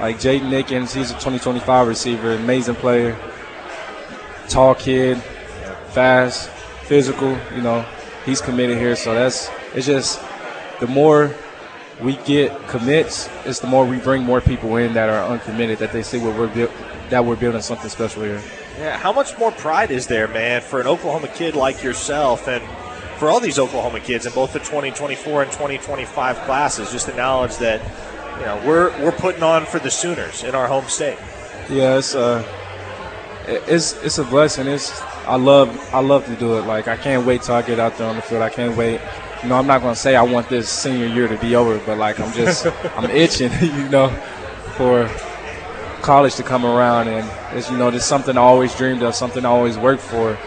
Like 0.02 0.18
Jaden 0.18 0.50
Nickens, 0.50 0.96
he's 0.96 1.12
a 1.12 1.14
2025 1.14 1.88
receiver, 1.88 2.34
amazing 2.34 2.76
player, 2.76 3.16
tall 4.50 4.74
kid, 4.74 5.20
fast, 5.90 6.50
physical. 6.86 7.38
You 7.56 7.62
know, 7.62 7.86
he's 8.26 8.42
committed 8.42 8.80
here, 8.80 8.96
so 8.96 9.14
that's 9.14 9.48
it's 9.76 9.86
just 9.86 10.20
the 10.80 10.88
more 10.88 11.36
we 12.02 12.16
get 12.18 12.68
commits, 12.68 13.30
it's 13.46 13.60
the 13.60 13.68
more 13.68 13.86
we 13.86 13.98
bring 14.00 14.24
more 14.24 14.42
people 14.42 14.76
in 14.78 14.94
that 14.94 15.10
are 15.10 15.24
uncommitted 15.32 15.80
that 15.80 15.92
they 15.92 16.02
see 16.04 16.18
what 16.18 16.36
we're 16.36 16.48
bu- 16.48 16.70
that 17.10 17.24
we're 17.26 17.36
building 17.36 17.62
something 17.62 17.90
special 17.90 18.24
here. 18.24 18.42
Yeah, 18.80 18.98
how 18.98 19.14
much 19.14 19.38
more 19.38 19.52
pride 19.52 19.92
is 19.92 20.08
there, 20.08 20.28
man, 20.28 20.62
for 20.62 20.82
an 20.82 20.88
Oklahoma 20.88 21.28
kid 21.28 21.56
like 21.56 21.84
yourself 21.84 22.48
and 22.48 22.64
for 23.18 23.30
all 23.30 23.40
these 23.40 23.60
Oklahoma 23.60 24.00
kids 24.00 24.26
in 24.26 24.34
both 24.34 24.54
the 24.54 24.60
2024 24.60 25.44
and 25.44 25.52
2025 25.52 26.38
classes, 26.40 26.92
just 26.92 27.06
the 27.06 27.14
knowledge 27.14 27.58
that 27.58 27.82
you 28.40 28.46
know 28.46 28.60
we're 28.66 28.90
we're 29.04 29.12
putting 29.12 29.44
on 29.44 29.66
for 29.66 29.78
the 29.78 29.92
Sooners 29.92 30.44
in 30.44 30.56
our 30.56 30.68
home 30.68 30.86
state. 30.86 31.20
Yeah, 31.70 31.98
it's 31.98 32.16
uh, 32.16 32.44
it's 33.48 34.02
it's 34.04 34.18
a 34.18 34.24
blessing. 34.24 34.68
It's 34.68 35.00
I 35.28 35.36
love 35.36 35.94
I 35.94 36.00
love 36.00 36.26
to 36.26 36.36
do 36.36 36.58
it. 36.58 36.62
Like 36.62 36.88
I 36.88 36.98
can't 36.98 37.28
wait 37.28 37.44
till 37.44 37.54
I 37.54 37.62
get 37.62 37.80
out 37.80 37.96
there 37.98 38.08
on 38.08 38.16
the 38.16 38.24
field. 38.24 38.42
I 38.42 38.50
can't 38.50 38.76
wait 38.76 39.00
you 39.44 39.50
know, 39.50 39.58
I'm 39.58 39.68
not 39.68 39.82
going 39.82 39.94
to 39.94 40.00
say 40.00 40.16
I 40.16 40.24
want 40.24 40.50
this 40.50 40.70
senior 40.70 41.08
year 41.08 41.28
to 41.28 41.38
be 41.38 41.56
over, 41.56 41.80
but 41.80 41.98
like 41.98 42.20
I'm 42.20 42.32
just, 42.34 42.66
I'm 42.96 43.10
itching, 43.10 43.52
you 43.62 43.90
know, 43.90 44.10
for 44.76 45.10
college 46.02 46.36
to 46.36 46.44
come 46.44 46.66
around, 46.66 47.08
and 47.08 47.30
it's 47.58 47.70
you 47.70 47.78
know, 47.78 47.92
just 47.92 48.08
something 48.08 48.38
I 48.38 48.42
always 48.42 48.76
dreamed 48.76 49.04
of, 49.04 49.16
something 49.16 49.46
I 49.46 49.50
always 49.50 49.78
worked 49.78 50.04
for, 50.04 50.38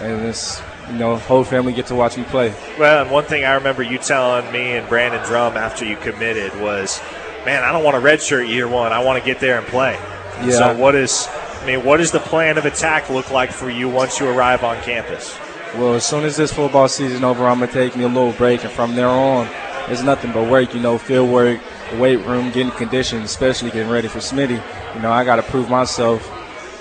and 0.00 0.26
it's 0.26 0.62
you 0.90 0.98
know, 0.98 1.16
whole 1.16 1.44
family 1.44 1.72
get 1.72 1.86
to 1.86 1.94
watch 1.94 2.16
me 2.16 2.24
play. 2.24 2.54
Well, 2.78 3.02
and 3.02 3.10
one 3.10 3.24
thing 3.24 3.44
I 3.44 3.54
remember 3.54 3.82
you 3.82 3.98
telling 3.98 4.50
me 4.52 4.72
and 4.72 4.88
Brandon 4.88 5.24
Drumm 5.24 5.56
after 5.56 5.84
you 5.84 5.96
committed 5.96 6.58
was, 6.60 7.00
"Man, 7.44 7.64
I 7.64 7.72
don't 7.72 7.84
want 7.84 7.96
to 7.96 8.00
redshirt 8.00 8.48
year 8.48 8.68
one. 8.68 8.92
I 8.92 9.02
want 9.02 9.18
to 9.18 9.24
get 9.24 9.40
there 9.40 9.58
and 9.58 9.66
play." 9.66 9.98
Yeah. 10.42 10.50
So, 10.50 10.76
what 10.76 10.94
is, 10.94 11.28
I 11.62 11.66
mean, 11.66 11.84
what 11.84 11.96
does 11.96 12.12
the 12.12 12.20
plan 12.20 12.58
of 12.58 12.66
attack 12.66 13.10
look 13.10 13.30
like 13.30 13.50
for 13.50 13.70
you 13.70 13.88
once 13.88 14.20
you 14.20 14.28
arrive 14.28 14.62
on 14.62 14.80
campus? 14.82 15.36
Well, 15.74 15.94
as 15.94 16.06
soon 16.06 16.24
as 16.24 16.36
this 16.36 16.52
football 16.52 16.88
season 16.88 17.22
over, 17.24 17.46
I'm 17.46 17.58
gonna 17.58 17.70
take 17.70 17.96
me 17.96 18.04
a 18.04 18.08
little 18.08 18.32
break, 18.32 18.62
and 18.62 18.72
from 18.72 18.94
there 18.94 19.08
on, 19.08 19.46
it's 19.88 20.02
nothing 20.02 20.32
but 20.32 20.48
work. 20.48 20.72
You 20.74 20.80
know, 20.80 20.96
field 20.96 21.30
work, 21.30 21.60
weight 21.94 22.24
room, 22.24 22.50
getting 22.50 22.72
conditioned, 22.72 23.24
especially 23.24 23.70
getting 23.70 23.90
ready 23.90 24.08
for 24.08 24.20
Smitty. 24.20 24.62
You 24.94 25.00
know, 25.02 25.10
I 25.10 25.24
got 25.24 25.36
to 25.36 25.42
prove 25.42 25.68
myself 25.68 26.22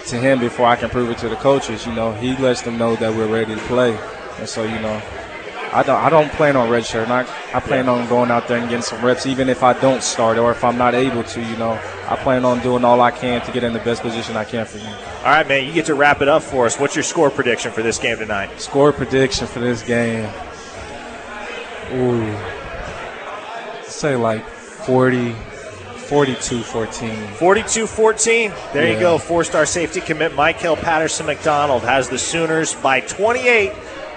to 0.08 0.18
him 0.18 0.40
before 0.40 0.68
I 0.68 0.76
can 0.76 0.90
prove 0.90 1.10
it 1.10 1.18
to 1.20 1.30
the 1.30 1.36
coaches. 1.36 1.86
You 1.86 1.94
know, 1.94 2.14
he 2.14 2.38
lets 2.38 2.62
them 2.62 2.78
know 2.78 2.96
that 2.96 3.14
we're 3.14 3.28
ready 3.28 3.56
to 3.56 3.62
play, 3.62 3.98
and 4.38 4.48
so 4.48 4.64
you 4.64 4.80
know, 4.80 5.02
I 5.76 5.84
don't 5.84 6.02
I 6.02 6.10
don't 6.10 6.32
plan 6.32 6.56
on 6.56 6.70
redshirt. 6.70 7.10
I 7.10 7.28
I 7.54 7.60
plan 7.60 7.90
on 7.90 8.08
going 8.08 8.32
out 8.32 8.48
there 8.48 8.58
and 8.58 8.70
getting 8.70 8.82
some 8.82 9.04
reps, 9.04 9.26
even 9.26 9.50
if 9.50 9.62
I 9.62 9.74
don't 9.74 10.02
start 10.02 10.38
or 10.38 10.52
if 10.52 10.64
I'm 10.64 10.78
not 10.78 10.96
able 10.96 11.22
to. 11.22 11.42
You 11.42 11.58
know, 11.58 11.78
I 12.08 12.16
plan 12.16 12.46
on 12.46 12.62
doing 12.62 12.86
all 12.86 13.02
I 13.02 13.12
can 13.12 13.42
to 13.46 13.52
get 13.52 13.66
in 13.66 13.74
the 13.74 13.80
best 13.80 14.02
position 14.02 14.38
I 14.38 14.46
can 14.46 14.66
for 14.66 14.78
you. 14.78 14.88
All 14.88 15.26
right, 15.26 15.46
man. 15.46 15.66
You 15.66 15.74
get 15.74 15.88
to 15.88 15.94
wrap 15.94 16.22
it 16.22 16.30
up 16.30 16.44
for 16.44 16.66
us. 16.66 16.80
What's 16.80 16.96
your 16.96 17.04
score 17.04 17.30
prediction 17.30 17.74
for 17.74 17.84
this 17.84 17.98
game 17.98 18.18
tonight? 18.18 18.58
Score 18.62 18.94
prediction 18.94 19.48
for 19.48 19.60
this 19.60 19.84
game. 19.84 20.30
Ooh, 21.92 22.38
say 23.84 24.16
like 24.16 24.46
40. 24.46 25.36
42 26.06 26.62
14. 26.62 27.28
42 27.34 27.88
14. 27.88 28.54
There 28.72 28.86
yeah. 28.86 28.94
you 28.94 29.00
go. 29.00 29.18
Four 29.18 29.44
star 29.44 29.66
safety 29.66 30.00
commit 30.00 30.36
Michael 30.36 30.76
Patterson 30.76 31.26
McDonald 31.26 31.82
has 31.82 32.08
the 32.10 32.20
Sooners 32.20 32.76
by 32.76 33.02
28 33.02 33.74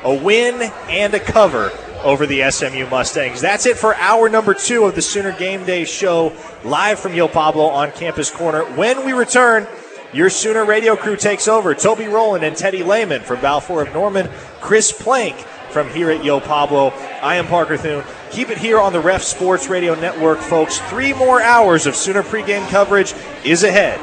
a 0.08 0.14
win 0.14 0.72
and 0.88 1.12
a 1.12 1.20
cover 1.20 1.70
over 2.02 2.24
the 2.24 2.50
SMU 2.50 2.86
Mustangs. 2.88 3.42
That's 3.42 3.66
it 3.66 3.76
for 3.76 3.94
hour 3.96 4.30
number 4.30 4.54
two 4.54 4.84
of 4.84 4.94
the 4.94 5.02
Sooner 5.02 5.32
Game 5.32 5.66
Day 5.66 5.84
show, 5.84 6.32
live 6.64 6.98
from 6.98 7.12
Yo 7.12 7.28
Pablo 7.28 7.66
on 7.66 7.92
Campus 7.92 8.30
Corner. 8.30 8.64
When 8.74 9.04
we 9.04 9.12
return, 9.12 9.66
your 10.14 10.30
Sooner 10.30 10.64
radio 10.64 10.96
crew 10.96 11.16
takes 11.16 11.46
over. 11.46 11.74
Toby 11.74 12.06
Rowland 12.06 12.42
and 12.42 12.56
Teddy 12.56 12.82
Lehman 12.82 13.20
from 13.20 13.42
Balfour 13.42 13.82
of 13.82 13.92
Norman, 13.92 14.30
Chris 14.62 14.92
Plank 14.92 15.36
from 15.68 15.90
here 15.90 16.10
at 16.10 16.24
Yo 16.24 16.40
Pablo. 16.40 16.88
I 17.20 17.34
am 17.34 17.46
Parker 17.46 17.76
Thune. 17.76 18.02
Keep 18.30 18.48
it 18.48 18.56
here 18.56 18.80
on 18.80 18.94
the 18.94 19.00
Ref 19.00 19.22
Sports 19.22 19.68
Radio 19.68 19.94
Network, 19.94 20.38
folks. 20.38 20.78
Three 20.88 21.12
more 21.12 21.42
hours 21.42 21.84
of 21.84 21.94
Sooner 21.94 22.22
pregame 22.22 22.66
coverage 22.70 23.12
is 23.44 23.62
ahead 23.62 24.00